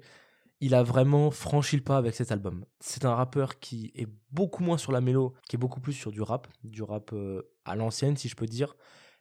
il 0.60 0.74
a 0.74 0.82
vraiment 0.82 1.30
franchi 1.30 1.76
le 1.76 1.84
pas 1.84 1.98
avec 1.98 2.16
cet 2.16 2.32
album. 2.32 2.64
C'est 2.80 3.04
un 3.04 3.14
rappeur 3.14 3.60
qui 3.60 3.92
est 3.94 4.08
beaucoup 4.32 4.64
moins 4.64 4.78
sur 4.78 4.90
la 4.90 5.00
mélo, 5.00 5.34
qui 5.48 5.54
est 5.54 5.58
beaucoup 5.58 5.80
plus 5.80 5.92
sur 5.92 6.10
du 6.10 6.20
rap, 6.20 6.48
du 6.64 6.82
rap 6.82 7.12
euh, 7.12 7.42
à 7.64 7.76
l'ancienne, 7.76 8.16
si 8.16 8.28
je 8.28 8.34
peux 8.34 8.46
dire, 8.46 8.74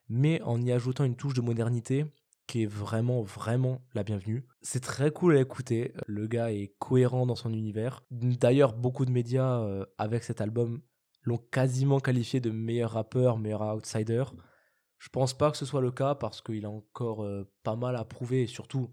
mais 0.10 0.42
en 0.42 0.60
y 0.64 0.72
ajoutant 0.72 1.04
une 1.04 1.16
touche 1.16 1.36
de 1.36 1.42
modernité 1.42 2.06
qui 2.48 2.64
est 2.64 2.68
vraiment, 2.68 3.22
vraiment 3.22 3.82
la 3.94 4.04
bienvenue. 4.04 4.46
C'est 4.62 4.84
très 4.84 5.12
cool 5.12 5.38
à 5.38 5.42
écouter. 5.42 5.94
Le 6.08 6.28
gars 6.28 6.52
est 6.52 6.76
cohérent 6.80 7.26
dans 7.26 7.36
son 7.36 7.54
univers. 7.54 8.04
D'ailleurs, 8.12 8.74
beaucoup 8.74 9.06
de 9.06 9.12
médias, 9.12 9.62
euh, 9.62 9.86
avec 9.98 10.24
cet 10.24 10.42
album, 10.42 10.82
l'ont 11.24 11.38
quasiment 11.38 12.00
qualifié 12.00 12.40
de 12.40 12.52
meilleur 12.52 12.92
rappeur, 12.92 13.38
meilleur 13.38 13.62
outsider. 13.62 14.24
Je 15.00 15.10
pense 15.10 15.34
pas 15.34 15.52
que 15.52 15.58
ce 15.58 15.66
soit 15.66 15.82
le 15.82 15.92
cas 15.92 16.16
parce 16.16 16.42
qu'il 16.42 16.66
a 16.66 16.70
encore 16.70 17.24
euh, 17.24 17.52
pas 17.64 17.76
mal 17.76 17.96
à 17.96 18.06
prouver 18.06 18.44
et 18.44 18.48
surtout, 18.48 18.92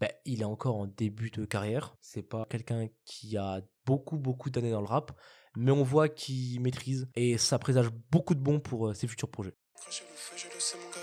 ben, 0.00 0.10
il 0.24 0.42
est 0.42 0.46
encore 0.46 0.76
en 0.76 0.86
début 0.86 1.30
de 1.30 1.44
carrière. 1.44 1.96
C'est 2.00 2.22
pas 2.22 2.46
quelqu'un 2.48 2.88
qui 3.04 3.36
a 3.36 3.62
beaucoup, 3.86 4.18
beaucoup 4.18 4.50
d'années 4.50 4.70
dans 4.70 4.80
le 4.80 4.86
rap, 4.86 5.12
mais 5.56 5.72
on 5.72 5.82
voit 5.82 6.08
qu'il 6.08 6.60
maîtrise 6.60 7.08
et 7.14 7.38
ça 7.38 7.58
présage 7.58 7.88
beaucoup 8.10 8.34
de 8.34 8.40
bons 8.40 8.60
pour 8.60 8.88
euh, 8.88 8.94
ses 8.94 9.08
futurs 9.08 9.30
projets. 9.30 9.54
Quand 9.74 9.86
le 9.88 9.92
je 10.36 10.48
le 10.48 10.60
sais, 10.60 10.76
mon 10.78 10.90
gars, 10.90 11.02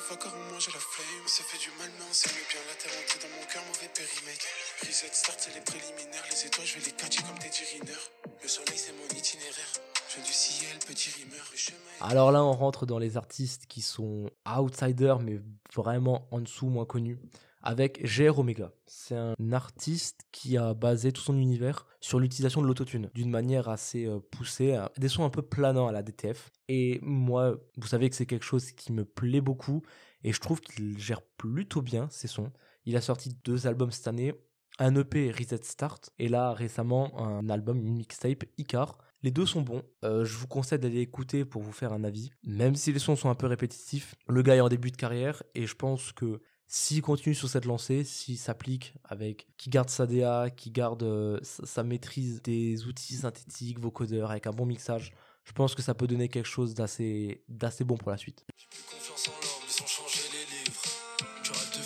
Alors 12.01 12.31
là, 12.31 12.43
on 12.43 12.53
rentre 12.53 12.87
dans 12.87 12.97
les 12.97 13.15
artistes 13.15 13.67
qui 13.67 13.81
sont 13.83 14.31
outsiders, 14.57 15.19
mais 15.19 15.39
vraiment 15.75 16.27
en 16.31 16.39
dessous, 16.39 16.67
moins 16.67 16.85
connus, 16.85 17.19
avec 17.61 18.03
GR 18.03 18.39
Omega. 18.39 18.71
C'est 18.87 19.15
un 19.15 19.35
artiste 19.51 20.21
qui 20.31 20.57
a 20.57 20.73
basé 20.73 21.11
tout 21.11 21.21
son 21.21 21.37
univers 21.37 21.85
sur 21.99 22.19
l'utilisation 22.19 22.61
de 22.63 22.65
l'autotune 22.65 23.11
d'une 23.13 23.29
manière 23.29 23.69
assez 23.69 24.05
euh, 24.05 24.19
poussée, 24.31 24.79
des 24.97 25.09
sons 25.09 25.25
un 25.25 25.29
peu 25.29 25.43
planants 25.43 25.87
à 25.87 25.91
la 25.91 26.01
DTF. 26.01 26.49
Et 26.69 26.99
moi, 27.03 27.57
vous 27.77 27.87
savez 27.87 28.09
que 28.09 28.15
c'est 28.15 28.25
quelque 28.25 28.45
chose 28.45 28.71
qui 28.71 28.93
me 28.93 29.05
plaît 29.05 29.41
beaucoup, 29.41 29.83
et 30.23 30.33
je 30.33 30.39
trouve 30.39 30.61
qu'il 30.61 30.97
gère 30.99 31.21
plutôt 31.21 31.81
bien 31.81 32.07
ses 32.11 32.27
sons. 32.27 32.51
Il 32.85 32.97
a 32.97 33.01
sorti 33.01 33.35
deux 33.43 33.67
albums 33.67 33.91
cette 33.91 34.07
année, 34.07 34.33
un 34.79 34.95
EP 34.95 35.31
Reset 35.31 35.63
Start, 35.63 36.09
et 36.19 36.29
là 36.29 36.53
récemment 36.53 37.19
un 37.19 37.49
album, 37.49 37.79
une 37.79 37.95
mixtape 37.95 38.45
Icar. 38.57 38.97
Les 39.21 39.31
deux 39.31 39.45
sont 39.45 39.61
bons. 39.61 39.83
Euh, 40.05 40.23
je 40.23 40.37
vous 40.37 40.47
conseille 40.47 40.79
d'aller 40.79 41.01
écouter 41.01 41.43
pour 41.43 41.61
vous 41.61 41.73
faire 41.73 41.91
un 41.91 42.05
avis. 42.05 42.31
Même 42.43 42.75
si 42.75 42.93
les 42.93 42.99
sons 42.99 43.17
sont 43.17 43.29
un 43.29 43.35
peu 43.35 43.47
répétitifs, 43.47 44.15
le 44.27 44.41
gars 44.41 44.55
est 44.55 44.61
en 44.61 44.69
début 44.69 44.91
de 44.91 44.97
carrière 44.97 45.43
et 45.55 45.67
je 45.67 45.75
pense 45.75 46.13
que 46.13 46.41
s'il 46.71 47.01
continue 47.01 47.33
sur 47.35 47.49
cette 47.49 47.65
lancée, 47.65 48.03
s'il 48.03 48.37
s'applique 48.37 48.93
avec, 49.03 49.47
qui 49.57 49.71
garde 49.71 49.89
sa 49.89 50.05
DA, 50.05 50.51
qui 50.51 50.69
garde 50.69 51.01
euh, 51.01 51.39
sa, 51.41 51.83
maîtrise 51.83 52.43
des 52.43 52.85
outils 52.85 53.15
synthétiques, 53.15 53.79
vocodeurs, 53.79 54.29
avec 54.29 54.45
un 54.45 54.51
bon 54.51 54.67
mixage, 54.67 55.11
je 55.45 55.51
pense 55.51 55.73
que 55.73 55.81
ça 55.81 55.95
peut 55.95 56.05
donner 56.05 56.29
quelque 56.29 56.47
chose 56.47 56.75
d'assez, 56.75 57.43
d'assez 57.49 57.83
bon 57.83 57.97
pour 57.97 58.11
la 58.11 58.17
suite. 58.17 58.45
J'ai 58.55 58.67
plus 58.67 58.83
confiance 58.83 59.29
en 59.29 59.48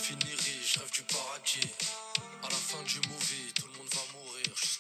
Tu 0.03 0.11
rêves 0.11 0.19
de 0.19 0.25
finir 0.25 0.37
riche, 0.37 0.77
rêve 0.79 0.91
du 0.91 1.01
paradis. 1.03 1.67
À 2.43 2.49
la 2.49 2.55
fin 2.55 2.83
du 2.83 3.07
movie, 3.07 3.53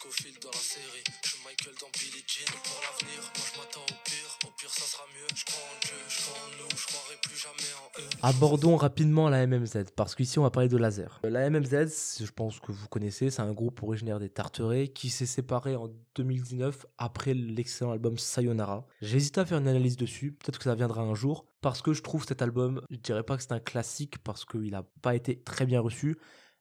jusqu'au 0.03 0.23
fil 0.23 0.39
de 0.39 0.47
la 0.47 0.53
série. 0.53 1.03
Je 1.23 1.29
suis 1.29 1.39
Michael 1.43 1.73
dans 1.79 1.87
Billie 1.93 2.23
Jean 2.27 2.51
pour 2.63 2.79
l'avenir. 2.81 3.21
Moi 3.35 3.45
je 3.53 3.59
m'attends 3.59 3.81
au 3.81 3.97
pire, 4.03 4.37
au 4.45 4.51
pire 4.57 4.69
ça 4.69 4.85
sera 4.85 5.03
mieux. 5.15 5.27
Je 5.35 5.45
crois 5.45 5.63
en 5.63 5.79
Dieu, 5.85 5.95
je 6.07 6.21
crois 6.21 6.39
en 6.39 6.49
nous, 6.59 6.69
je 6.75 6.87
croirai 6.87 7.15
plus 7.21 7.37
jamais 7.37 7.73
en 7.79 8.01
eux. 8.01 8.09
Abordons 8.21 8.75
rapidement 8.75 9.29
la 9.29 9.45
MMZ, 9.47 9.91
parce 9.95 10.15
qu'ici 10.15 10.39
on 10.39 10.43
va 10.43 10.51
parler 10.51 10.69
de 10.69 10.77
laser. 10.77 11.19
La 11.23 11.49
MMZ, 11.49 12.19
je 12.19 12.31
pense 12.31 12.59
que 12.59 12.71
vous 12.71 12.87
connaissez, 12.87 13.29
c'est 13.29 13.41
un 13.41 13.53
groupe 13.53 13.81
originaire 13.83 14.19
des 14.19 14.29
Tarterets 14.29 14.89
qui 14.89 15.09
s'est 15.09 15.25
séparé 15.25 15.75
en 15.75 15.89
2019 16.15 16.85
après 16.97 17.33
l'excellent 17.33 17.91
album 17.91 18.17
Sayonara. 18.17 18.87
J'ai 19.01 19.19
à 19.35 19.45
faire 19.45 19.57
une 19.57 19.67
analyse 19.67 19.97
dessus, 19.97 20.33
peut-être 20.33 20.57
que 20.57 20.65
ça 20.65 20.75
viendra 20.75 21.01
un 21.01 21.15
jour, 21.15 21.45
parce 21.61 21.81
que 21.81 21.93
je 21.93 22.01
trouve 22.01 22.25
cet 22.25 22.41
album, 22.41 22.81
je 22.89 22.97
dirais 22.97 23.23
pas 23.23 23.37
que 23.37 23.43
c'est 23.43 23.53
un 23.53 23.59
classique 23.59 24.17
parce 24.19 24.45
qu'il 24.45 24.71
n'a 24.71 24.83
pas 25.01 25.15
été 25.15 25.41
très 25.41 25.65
bien 25.65 25.79
reçu, 25.79 26.17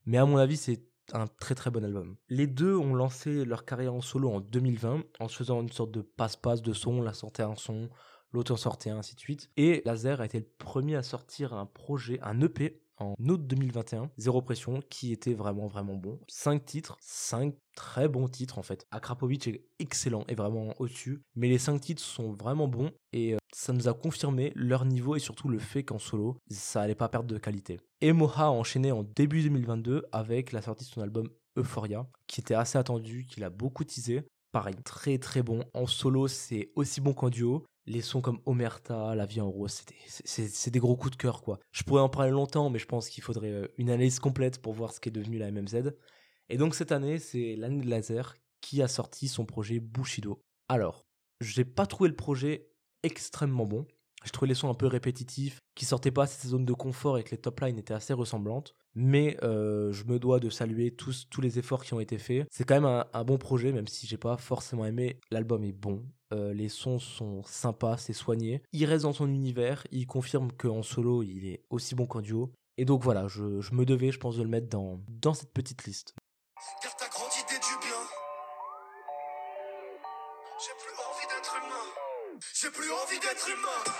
mais 0.06 0.18
à 0.18 0.24
mon 0.24 0.36
avis 0.38 0.56
c'est 0.56 0.80
un 1.12 1.26
très 1.26 1.54
très 1.54 1.70
bon 1.70 1.84
album. 1.84 2.16
Les 2.28 2.46
deux 2.46 2.76
ont 2.76 2.94
lancé 2.94 3.44
leur 3.44 3.64
carrière 3.64 3.94
en 3.94 4.00
solo 4.00 4.30
en 4.30 4.40
2020 4.40 5.02
en 5.20 5.28
se 5.28 5.36
faisant 5.36 5.60
une 5.62 5.72
sorte 5.72 5.90
de 5.90 6.02
passe-passe 6.02 6.62
de 6.62 6.72
son, 6.72 7.02
la 7.02 7.12
sortait 7.12 7.42
un 7.42 7.56
son, 7.56 7.88
l'autre 8.32 8.52
en 8.52 8.56
sortait 8.56 8.90
un, 8.90 8.98
ainsi 8.98 9.14
de 9.14 9.20
suite. 9.20 9.50
Et 9.56 9.82
Laser 9.84 10.20
a 10.20 10.26
été 10.26 10.38
le 10.38 10.48
premier 10.58 10.96
à 10.96 11.02
sortir 11.02 11.52
un 11.54 11.66
projet, 11.66 12.18
un 12.22 12.40
EP 12.40 12.81
en 12.98 13.14
août 13.18 13.46
2021, 13.46 14.10
Zéro 14.16 14.42
Pression, 14.42 14.80
qui 14.88 15.12
était 15.12 15.34
vraiment 15.34 15.66
vraiment 15.66 15.94
bon. 15.94 16.18
Cinq 16.28 16.64
titres, 16.64 16.96
cinq 17.00 17.54
très 17.74 18.08
bons 18.08 18.28
titres 18.28 18.58
en 18.58 18.62
fait. 18.62 18.86
Akrapovic 18.90 19.48
est 19.48 19.64
excellent 19.78 20.24
et 20.28 20.34
vraiment 20.34 20.74
au-dessus, 20.78 21.22
mais 21.34 21.48
les 21.48 21.58
cinq 21.58 21.80
titres 21.80 22.02
sont 22.02 22.32
vraiment 22.32 22.68
bons 22.68 22.90
et 23.12 23.34
euh, 23.34 23.38
ça 23.52 23.72
nous 23.72 23.88
a 23.88 23.94
confirmé 23.94 24.52
leur 24.54 24.84
niveau 24.84 25.16
et 25.16 25.20
surtout 25.20 25.48
le 25.48 25.58
fait 25.58 25.84
qu'en 25.84 25.98
solo, 25.98 26.36
ça 26.50 26.82
allait 26.82 26.94
pas 26.94 27.08
perdre 27.08 27.28
de 27.28 27.38
qualité. 27.38 27.80
Et 28.00 28.12
Moha 28.12 28.46
a 28.46 28.50
enchaîné 28.50 28.92
en 28.92 29.02
début 29.02 29.42
2022 29.42 30.06
avec 30.12 30.52
la 30.52 30.62
sortie 30.62 30.84
de 30.84 30.90
son 30.90 31.02
album 31.02 31.28
Euphoria, 31.56 32.06
qui 32.26 32.40
était 32.40 32.54
assez 32.54 32.78
attendu, 32.78 33.26
qu'il 33.26 33.44
a 33.44 33.50
beaucoup 33.50 33.84
teasé. 33.84 34.22
Pareil, 34.52 34.76
très 34.84 35.18
très 35.18 35.42
bon. 35.42 35.64
En 35.74 35.86
solo, 35.86 36.28
c'est 36.28 36.72
aussi 36.76 37.00
bon 37.00 37.14
qu'en 37.14 37.30
duo. 37.30 37.64
Les 37.86 38.00
sons 38.00 38.20
comme 38.20 38.40
Omerta, 38.46 39.14
La 39.14 39.26
vie 39.26 39.40
en 39.40 39.50
rose, 39.50 39.82
c'est 40.06 40.70
des- 40.70 40.78
gros 40.78 40.96
coups 40.96 41.12
de 41.12 41.16
cœur 41.16 41.42
quoi. 41.42 41.58
Je 41.72 41.82
pourrais 41.82 42.00
en 42.02 42.08
parler 42.08 42.30
longtemps, 42.30 42.70
mais 42.70 42.78
je 42.78 42.86
pense 42.86 43.08
qu'il 43.08 43.22
faudrait 43.24 43.50
euh, 43.50 43.68
une 43.76 43.90
analyse 43.90 44.20
complète 44.20 44.60
pour 44.62 44.72
voir 44.72 44.92
ce 44.92 45.00
qu'est 45.00 45.10
devenu 45.10 45.38
la 45.38 45.48
MMZ. 45.48 45.92
Et 46.48 46.56
donc 46.58 46.74
cette 46.74 46.92
année, 46.92 47.18
c'est 47.18 47.56
l'année 47.56 47.82
de 47.84 47.88
Laser 47.90 48.34
qui 48.60 48.82
a 48.82 48.88
sorti 48.88 49.26
son 49.26 49.44
projet 49.46 49.80
Bushido. 49.80 50.44
Alors, 50.68 51.06
j'ai 51.40 51.64
pas 51.64 51.86
trouvé 51.86 52.08
le 52.08 52.16
projet 52.16 52.70
extrêmement 53.02 53.66
bon. 53.66 53.86
J'ai 54.24 54.30
trouvé 54.30 54.48
les 54.48 54.54
sons 54.54 54.70
un 54.70 54.74
peu 54.74 54.86
répétitifs, 54.86 55.58
qui 55.74 55.84
sortaient 55.84 56.10
pas 56.10 56.26
de 56.26 56.30
ces 56.30 56.48
zones 56.48 56.64
de 56.64 56.72
confort 56.72 57.18
et 57.18 57.24
que 57.24 57.30
les 57.30 57.38
top 57.38 57.60
lines 57.60 57.78
étaient 57.78 57.94
assez 57.94 58.12
ressemblantes. 58.12 58.74
Mais 58.94 59.36
euh, 59.42 59.92
je 59.92 60.04
me 60.04 60.18
dois 60.18 60.38
de 60.38 60.50
saluer 60.50 60.90
tous, 60.90 61.26
tous 61.30 61.40
les 61.40 61.58
efforts 61.58 61.84
qui 61.84 61.94
ont 61.94 62.00
été 62.00 62.18
faits. 62.18 62.46
C'est 62.50 62.64
quand 62.64 62.80
même 62.80 63.04
un, 63.12 63.24
bon 63.24 63.38
projet, 63.38 63.72
même 63.72 63.86
si 63.86 64.06
j'ai 64.06 64.18
pas 64.18 64.36
forcément 64.36 64.84
aimé. 64.84 65.18
L'album 65.30 65.64
est 65.64 65.72
bon. 65.72 66.04
Euh, 66.32 66.52
les 66.52 66.68
sons 66.68 66.98
sont 66.98 67.42
sympas, 67.44 67.96
c'est 67.96 68.12
soigné. 68.12 68.62
Il 68.72 68.84
reste 68.84 69.04
dans 69.04 69.12
son 69.12 69.28
univers. 69.28 69.86
Il 69.90 70.06
confirme 70.06 70.52
qu'en 70.52 70.82
solo, 70.82 71.22
il 71.22 71.46
est 71.46 71.62
aussi 71.70 71.94
bon 71.94 72.06
qu'en 72.06 72.20
duo. 72.20 72.52
Et 72.78 72.84
donc 72.84 73.02
voilà, 73.02 73.28
je, 73.28 73.60
je 73.60 73.74
me 73.74 73.84
devais, 73.84 74.12
je 74.12 74.18
pense, 74.18 74.36
de 74.36 74.42
le 74.42 74.48
mettre 74.48 74.68
dans, 74.68 75.00
dans 75.08 75.34
cette 75.34 75.52
petite 75.52 75.84
liste. 75.84 76.14
J'ai 80.64 80.74
plus 80.78 80.94
envie 81.10 81.26
d'être 81.26 81.56
humain. 81.56 81.86
J'ai 82.54 82.70
plus 82.70 82.92
envie 82.92 83.18
d'être 83.18 83.48
humain. 83.48 83.91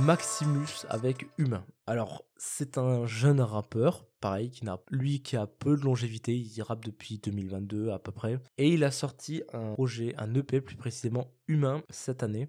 Maximus 0.00 0.86
avec 0.88 1.26
Humain. 1.38 1.64
Alors, 1.86 2.24
c'est 2.36 2.78
un 2.78 3.06
jeune 3.06 3.40
rappeur, 3.40 4.06
pareil, 4.20 4.50
qui 4.50 4.64
n'a, 4.64 4.78
lui 4.90 5.22
qui 5.22 5.36
a 5.36 5.46
peu 5.46 5.76
de 5.76 5.82
longévité, 5.82 6.36
il 6.36 6.62
rappe 6.62 6.84
depuis 6.84 7.18
2022 7.18 7.90
à 7.90 7.98
peu 7.98 8.12
près, 8.12 8.38
et 8.58 8.68
il 8.68 8.84
a 8.84 8.90
sorti 8.90 9.42
un 9.52 9.72
projet, 9.74 10.14
un 10.18 10.34
EP 10.34 10.60
plus 10.60 10.76
précisément 10.76 11.32
Humain 11.48 11.82
cette 11.90 12.22
année, 12.22 12.48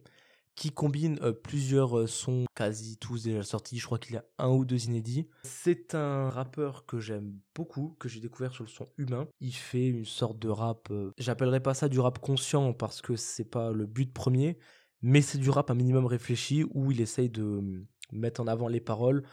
qui 0.55 0.71
combine 0.71 1.19
euh, 1.21 1.31
plusieurs 1.31 1.99
euh, 1.99 2.07
sons, 2.07 2.45
quasi 2.55 2.97
tous 2.97 3.23
déjà 3.23 3.43
sortis, 3.43 3.77
je 3.77 3.85
crois 3.85 3.99
qu'il 3.99 4.15
y 4.15 4.17
a 4.17 4.25
un 4.39 4.49
ou 4.49 4.65
deux 4.65 4.85
inédits. 4.85 5.27
C'est 5.43 5.93
un 5.93 6.29
rappeur 6.29 6.85
que 6.85 6.99
j'aime 6.99 7.33
beaucoup, 7.55 7.95
que 7.99 8.09
j'ai 8.09 8.19
découvert 8.19 8.51
sur 8.51 8.63
le 8.63 8.69
son 8.69 8.89
Humain. 8.97 9.27
Il 9.39 9.53
fait 9.53 9.87
une 9.87 10.05
sorte 10.05 10.39
de 10.39 10.49
rap, 10.49 10.89
euh, 10.89 11.11
j'appellerais 11.17 11.61
pas 11.61 11.75
ça 11.75 11.87
du 11.87 11.99
rap 11.99 12.19
conscient 12.19 12.73
parce 12.73 13.01
que 13.01 13.15
c'est 13.15 13.49
pas 13.49 13.71
le 13.71 13.85
but 13.85 14.11
premier, 14.11 14.57
mais 15.01 15.21
c'est 15.21 15.37
du 15.37 15.49
rap 15.49 15.69
un 15.71 15.75
minimum 15.75 16.05
réfléchi 16.05 16.65
où 16.73 16.91
il 16.91 17.01
essaye 17.01 17.29
de 17.29 17.43
euh, 17.43 17.85
mettre 18.11 18.41
en 18.41 18.47
avant 18.47 18.67
les 18.67 18.81
paroles 18.81 19.23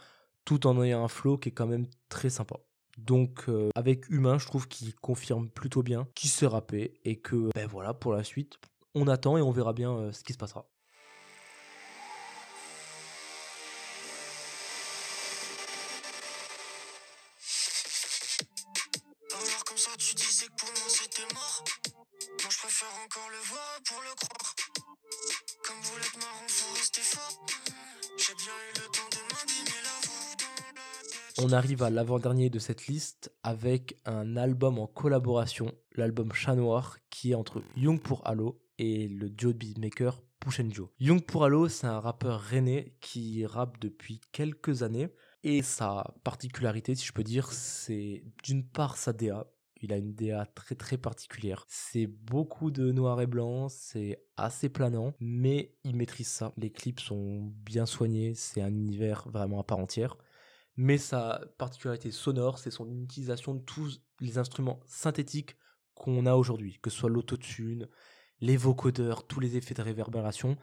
tout 0.45 0.67
en 0.67 0.81
ayant 0.83 1.03
un 1.03 1.07
flow 1.07 1.37
qui 1.37 1.49
est 1.49 1.53
quand 1.53 1.67
même 1.67 1.87
très 2.09 2.29
sympa. 2.29 2.57
Donc 2.97 3.45
euh, 3.49 3.69
avec 3.75 4.09
Humain, 4.09 4.37
je 4.37 4.45
trouve 4.45 4.67
qu'il 4.67 4.95
confirme 4.95 5.49
plutôt 5.49 5.83
bien 5.83 6.07
qu'il 6.15 6.29
sait 6.29 6.47
rapper 6.47 6.99
et 7.03 7.19
que 7.19 7.49
ben 7.53 7.67
voilà 7.67 7.93
pour 7.93 8.13
la 8.13 8.23
suite, 8.23 8.57
on 8.93 9.07
attend 9.07 9.37
et 9.37 9.41
on 9.41 9.51
verra 9.51 9.73
bien 9.73 9.91
euh, 9.91 10.11
ce 10.11 10.23
qui 10.23 10.33
se 10.33 10.37
passera. 10.37 10.69
On 31.37 31.51
arrive 31.51 31.83
à 31.83 31.89
l'avant-dernier 31.89 32.49
de 32.49 32.59
cette 32.59 32.87
liste 32.87 33.31
avec 33.43 33.99
un 34.05 34.37
album 34.37 34.79
en 34.79 34.87
collaboration, 34.87 35.73
l'album 35.95 36.31
Chat 36.33 36.55
Noir, 36.55 36.97
qui 37.09 37.31
est 37.31 37.35
entre 37.35 37.61
Young 37.75 38.01
pour 38.01 38.25
Halo 38.25 38.61
et 38.77 39.07
le 39.07 39.29
duo 39.29 39.51
de 39.51 39.57
beatmaker 39.57 40.21
Push 40.39 40.59
and 40.59 40.69
Joe. 40.71 40.87
Young 40.99 41.25
pour 41.25 41.43
Halo, 41.43 41.67
c'est 41.67 41.87
un 41.87 41.99
rappeur 41.99 42.39
rennais 42.39 42.95
qui 43.01 43.45
rappe 43.45 43.79
depuis 43.79 44.21
quelques 44.31 44.83
années. 44.83 45.09
Et 45.43 45.61
sa 45.61 46.15
particularité, 46.23 46.95
si 46.95 47.05
je 47.05 47.13
peux 47.13 47.23
dire, 47.23 47.51
c'est 47.51 48.23
d'une 48.43 48.67
part 48.67 48.97
sa 48.97 49.13
DA. 49.13 49.45
Il 49.85 49.93
a 49.93 49.97
une 49.97 50.13
DA 50.13 50.45
très 50.45 50.75
très 50.75 50.97
particulière. 50.97 51.65
C'est 51.67 52.07
beaucoup 52.07 52.71
de 52.71 52.91
noir 52.91 53.21
et 53.21 53.27
blanc, 53.27 53.69
c'est 53.69 54.23
assez 54.37 54.69
planant, 54.69 55.13
mais 55.19 55.75
il 55.83 55.95
maîtrise 55.95 56.27
ça. 56.27 56.53
Les 56.57 56.71
clips 56.71 56.99
sont 56.99 57.53
bien 57.63 57.85
soignés, 57.85 58.33
c'est 58.35 58.61
un 58.61 58.73
univers 58.73 59.27
vraiment 59.29 59.59
à 59.59 59.63
part 59.63 59.79
entière 59.79 60.17
mais 60.77 60.97
sa 60.97 61.41
particularité 61.57 62.11
sonore, 62.11 62.57
c'est 62.57 62.71
son 62.71 62.89
utilisation 63.01 63.53
de 63.55 63.61
tous 63.61 64.01
les 64.19 64.37
instruments 64.37 64.79
synthétiques 64.85 65.55
qu'on 65.93 66.25
a 66.25 66.35
aujourd'hui, 66.35 66.79
que 66.81 66.89
ce 66.89 66.97
soit 66.97 67.09
l'autotune, 67.09 67.87
les 68.41 68.57
vocodeurs, 68.57 69.25
tous 69.25 69.39
les 69.39 69.55
effets 69.55 69.73
de 69.73 69.81
réverbération. 69.81 70.57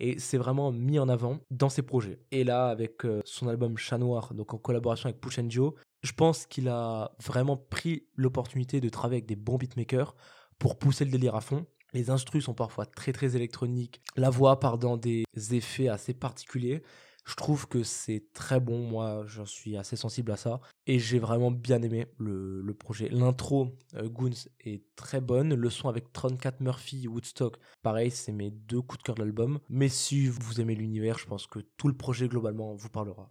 Et 0.00 0.18
c'est 0.18 0.38
vraiment 0.38 0.72
mis 0.72 0.98
en 0.98 1.08
avant 1.08 1.40
dans 1.50 1.68
ses 1.68 1.82
projets. 1.82 2.20
Et 2.30 2.44
là, 2.44 2.68
avec 2.68 3.04
euh, 3.04 3.20
son 3.24 3.48
album 3.48 3.76
Chat 3.76 3.98
Noir, 3.98 4.32
donc 4.32 4.54
en 4.54 4.58
collaboration 4.58 5.08
avec 5.08 5.20
Push 5.20 5.40
Joe, 5.48 5.74
je 6.02 6.12
pense 6.12 6.46
qu'il 6.46 6.68
a 6.68 7.12
vraiment 7.22 7.56
pris 7.56 8.06
l'opportunité 8.14 8.80
de 8.80 8.88
travailler 8.88 9.18
avec 9.18 9.26
des 9.26 9.36
bons 9.36 9.56
beatmakers 9.56 10.14
pour 10.58 10.78
pousser 10.78 11.04
le 11.04 11.10
délire 11.10 11.34
à 11.34 11.40
fond. 11.40 11.66
Les 11.94 12.10
instrus 12.10 12.44
sont 12.44 12.54
parfois 12.54 12.86
très 12.86 13.12
très 13.12 13.34
électroniques. 13.34 14.02
La 14.16 14.30
voix 14.30 14.60
part 14.60 14.78
dans 14.78 14.96
des 14.96 15.24
effets 15.52 15.88
assez 15.88 16.14
particuliers. 16.14 16.82
Je 17.28 17.34
trouve 17.34 17.68
que 17.68 17.82
c'est 17.82 18.24
très 18.32 18.58
bon, 18.58 18.88
moi 18.88 19.22
j'en 19.26 19.44
suis 19.44 19.76
assez 19.76 19.96
sensible 19.96 20.32
à 20.32 20.36
ça. 20.36 20.60
Et 20.86 20.98
j'ai 20.98 21.18
vraiment 21.18 21.50
bien 21.50 21.82
aimé 21.82 22.06
le, 22.16 22.72
projet. 22.72 23.10
L'intro 23.10 23.76
euh, 23.96 24.08
Goons 24.08 24.48
est 24.60 24.82
très 24.96 25.20
bonne. 25.20 25.54
Le 25.54 25.68
son 25.68 25.90
avec 25.90 26.10
34 26.14 26.60
Murphy 26.60 27.06
Woodstock, 27.06 27.58
pareil, 27.82 28.10
c'est 28.10 28.32
mes 28.32 28.50
deux 28.50 28.80
coups 28.80 28.98
de 28.98 29.02
cœur 29.02 29.14
de 29.14 29.20
l'album. 29.20 29.60
Mais 29.68 29.90
si 29.90 30.26
vous 30.26 30.62
aimez 30.62 30.74
l'univers, 30.74 31.18
je 31.18 31.26
pense 31.26 31.46
que 31.46 31.58
tout 31.76 31.88
le 31.88 31.94
projet 31.94 32.28
globalement 32.28 32.74
vous 32.74 32.88
parlera. 32.88 33.30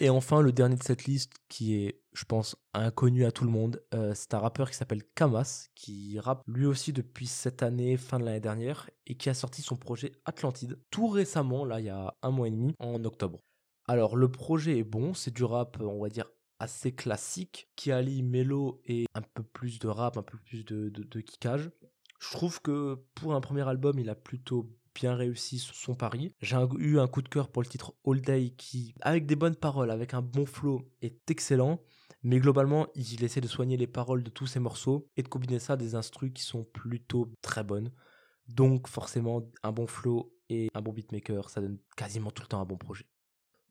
Et 0.00 0.10
enfin, 0.10 0.42
le 0.42 0.50
dernier 0.50 0.74
de 0.74 0.82
cette 0.82 1.04
liste, 1.04 1.34
qui 1.48 1.76
est, 1.76 2.00
je 2.14 2.24
pense, 2.24 2.56
inconnu 2.72 3.24
à 3.24 3.30
tout 3.30 3.44
le 3.44 3.50
monde, 3.50 3.80
euh, 3.94 4.12
c'est 4.14 4.34
un 4.34 4.40
rappeur 4.40 4.68
qui 4.68 4.76
s'appelle 4.76 5.04
Kamas, 5.14 5.68
qui 5.76 6.18
rappe 6.18 6.42
lui 6.48 6.66
aussi 6.66 6.92
depuis 6.92 7.28
cette 7.28 7.62
année, 7.62 7.96
fin 7.96 8.18
de 8.18 8.24
l'année 8.24 8.40
dernière, 8.40 8.90
et 9.06 9.14
qui 9.14 9.30
a 9.30 9.34
sorti 9.34 9.62
son 9.62 9.76
projet 9.76 10.10
Atlantide 10.24 10.80
tout 10.90 11.06
récemment, 11.06 11.64
là, 11.64 11.78
il 11.78 11.86
y 11.86 11.90
a 11.90 12.16
un 12.22 12.30
mois 12.32 12.48
et 12.48 12.50
demi, 12.50 12.74
en 12.80 13.04
octobre. 13.04 13.38
Alors, 13.86 14.16
le 14.16 14.28
projet 14.30 14.78
est 14.78 14.84
bon, 14.84 15.14
c'est 15.14 15.32
du 15.32 15.44
rap, 15.44 15.76
on 15.80 16.02
va 16.02 16.08
dire, 16.08 16.28
assez 16.58 16.92
classique, 16.92 17.68
qui 17.76 17.92
allie 17.92 18.22
mélo 18.24 18.80
et 18.86 19.06
un 19.14 19.22
peu 19.22 19.44
plus 19.44 19.78
de 19.78 19.86
rap, 19.86 20.16
un 20.16 20.22
peu 20.22 20.38
plus 20.38 20.64
de, 20.64 20.88
de, 20.88 21.04
de 21.04 21.20
kickage. 21.20 21.70
Je 22.18 22.30
trouve 22.32 22.60
que 22.60 22.98
pour 23.14 23.34
un 23.34 23.40
premier 23.40 23.68
album, 23.68 23.98
il 23.98 24.08
a 24.08 24.14
plutôt 24.14 24.74
bien 24.94 25.14
réussi 25.14 25.58
son 25.58 25.94
pari. 25.94 26.34
J'ai 26.40 26.56
eu 26.78 26.98
un 26.98 27.08
coup 27.08 27.22
de 27.22 27.28
cœur 27.28 27.48
pour 27.50 27.62
le 27.62 27.68
titre 27.68 27.94
All 28.06 28.20
Day 28.20 28.54
qui, 28.56 28.94
avec 29.00 29.26
des 29.26 29.36
bonnes 29.36 29.56
paroles, 29.56 29.90
avec 29.90 30.14
un 30.14 30.22
bon 30.22 30.46
flow, 30.46 30.88
est 31.02 31.30
excellent. 31.30 31.80
Mais 32.22 32.38
globalement, 32.38 32.86
il 32.94 33.22
essaie 33.22 33.42
de 33.42 33.48
soigner 33.48 33.76
les 33.76 33.86
paroles 33.86 34.22
de 34.22 34.30
tous 34.30 34.46
ses 34.46 34.60
morceaux 34.60 35.06
et 35.16 35.22
de 35.22 35.28
combiner 35.28 35.58
ça 35.58 35.74
à 35.74 35.76
des 35.76 35.94
instrus 35.94 36.32
qui 36.34 36.42
sont 36.42 36.64
plutôt 36.64 37.30
très 37.42 37.62
bonnes. 37.62 37.92
Donc 38.48 38.88
forcément, 38.88 39.42
un 39.62 39.72
bon 39.72 39.86
flow 39.86 40.32
et 40.48 40.68
un 40.74 40.80
bon 40.80 40.92
beatmaker, 40.92 41.50
ça 41.50 41.60
donne 41.60 41.78
quasiment 41.96 42.30
tout 42.30 42.42
le 42.42 42.48
temps 42.48 42.60
un 42.60 42.66
bon 42.66 42.78
projet. 42.78 43.04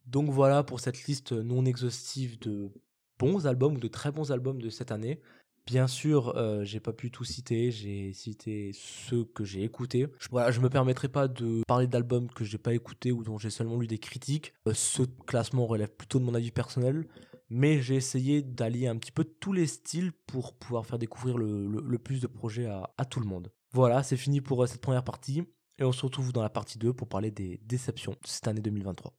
Donc 0.05 0.29
voilà 0.29 0.63
pour 0.63 0.79
cette 0.79 1.05
liste 1.05 1.31
non 1.31 1.65
exhaustive 1.65 2.39
de 2.39 2.71
bons 3.17 3.47
albums 3.47 3.75
ou 3.75 3.79
de 3.79 3.88
très 3.88 4.12
bons 4.12 4.31
albums 4.31 4.62
de 4.62 4.69
cette 4.69 4.91
année. 4.91 5.21
Bien 5.65 5.88
sûr, 5.88 6.36
euh, 6.36 6.65
j'ai 6.65 6.82
pas 6.82 6.91
pu 6.91 7.10
tout 7.10 7.23
citer, 7.23 7.71
j'ai 7.71 8.12
cité 8.12 8.71
ceux 8.73 9.23
que 9.23 9.45
j'ai 9.45 9.63
écoutés. 9.63 10.08
Je, 10.19 10.28
voilà, 10.30 10.52
je 10.52 10.60
me 10.60 10.69
permettrai 10.69 11.08
pas 11.08 11.30
de 11.30 11.62
parler 11.67 11.88
d'albums 11.88 12.30
que 12.30 12.43
j'ai 12.43 12.58
pas 12.58 12.73
écoutés 12.73 13.13
ou 13.13 13.23
dont 13.23 13.38
j'ai 13.38 13.49
seulement 13.49 13.78
lu 13.78 13.88
des 13.88 13.97
critiques. 13.97 14.54
Euh, 14.67 14.73
ce 14.73 15.04
classement 15.26 15.65
relève 15.65 15.89
plutôt 15.89 16.19
de 16.19 16.26
mon 16.26 16.34
avis 16.34 16.52
personnel, 16.52 17.08
mais 17.49 17.82
j'ai 17.82 17.95
essayé 17.95 18.41
d'allier 18.41 18.88
un 18.88 18.97
petit 18.97 19.13
peu 19.13 19.23
tous 19.23 19.54
les 19.54 19.67
styles 19.67 20.12
pour 20.28 20.54
pouvoir 20.54 20.86
faire 20.86 20.99
découvrir 20.99 21.38
le, 21.38 21.97
plus 21.97 22.19
de 22.19 22.28
projets 22.28 22.65
à, 22.65 22.89
à 22.97 23.06
tout 23.06 23.21
le 23.21 23.26
monde. 23.26 23.49
Voilà, 23.71 24.04
c'est 24.04 24.17
fini 24.17 24.41
pour 24.41 24.63
euh, 24.63 24.67
cette 24.67 24.82
première 24.82 25.04
partie, 25.04 25.43
et 25.80 25.84
on 25.84 25.91
se 25.91 26.06
retrouve 26.06 26.32
dans 26.34 26.43
la 26.43 26.49
partie 26.49 26.78
2 26.78 26.93
pour 26.93 27.08
parler 27.08 27.32
des 27.32 27.60
déceptions 27.65 28.12
de 28.12 28.28
cette 28.28 28.47
année 28.47 28.62
2023. 28.62 29.12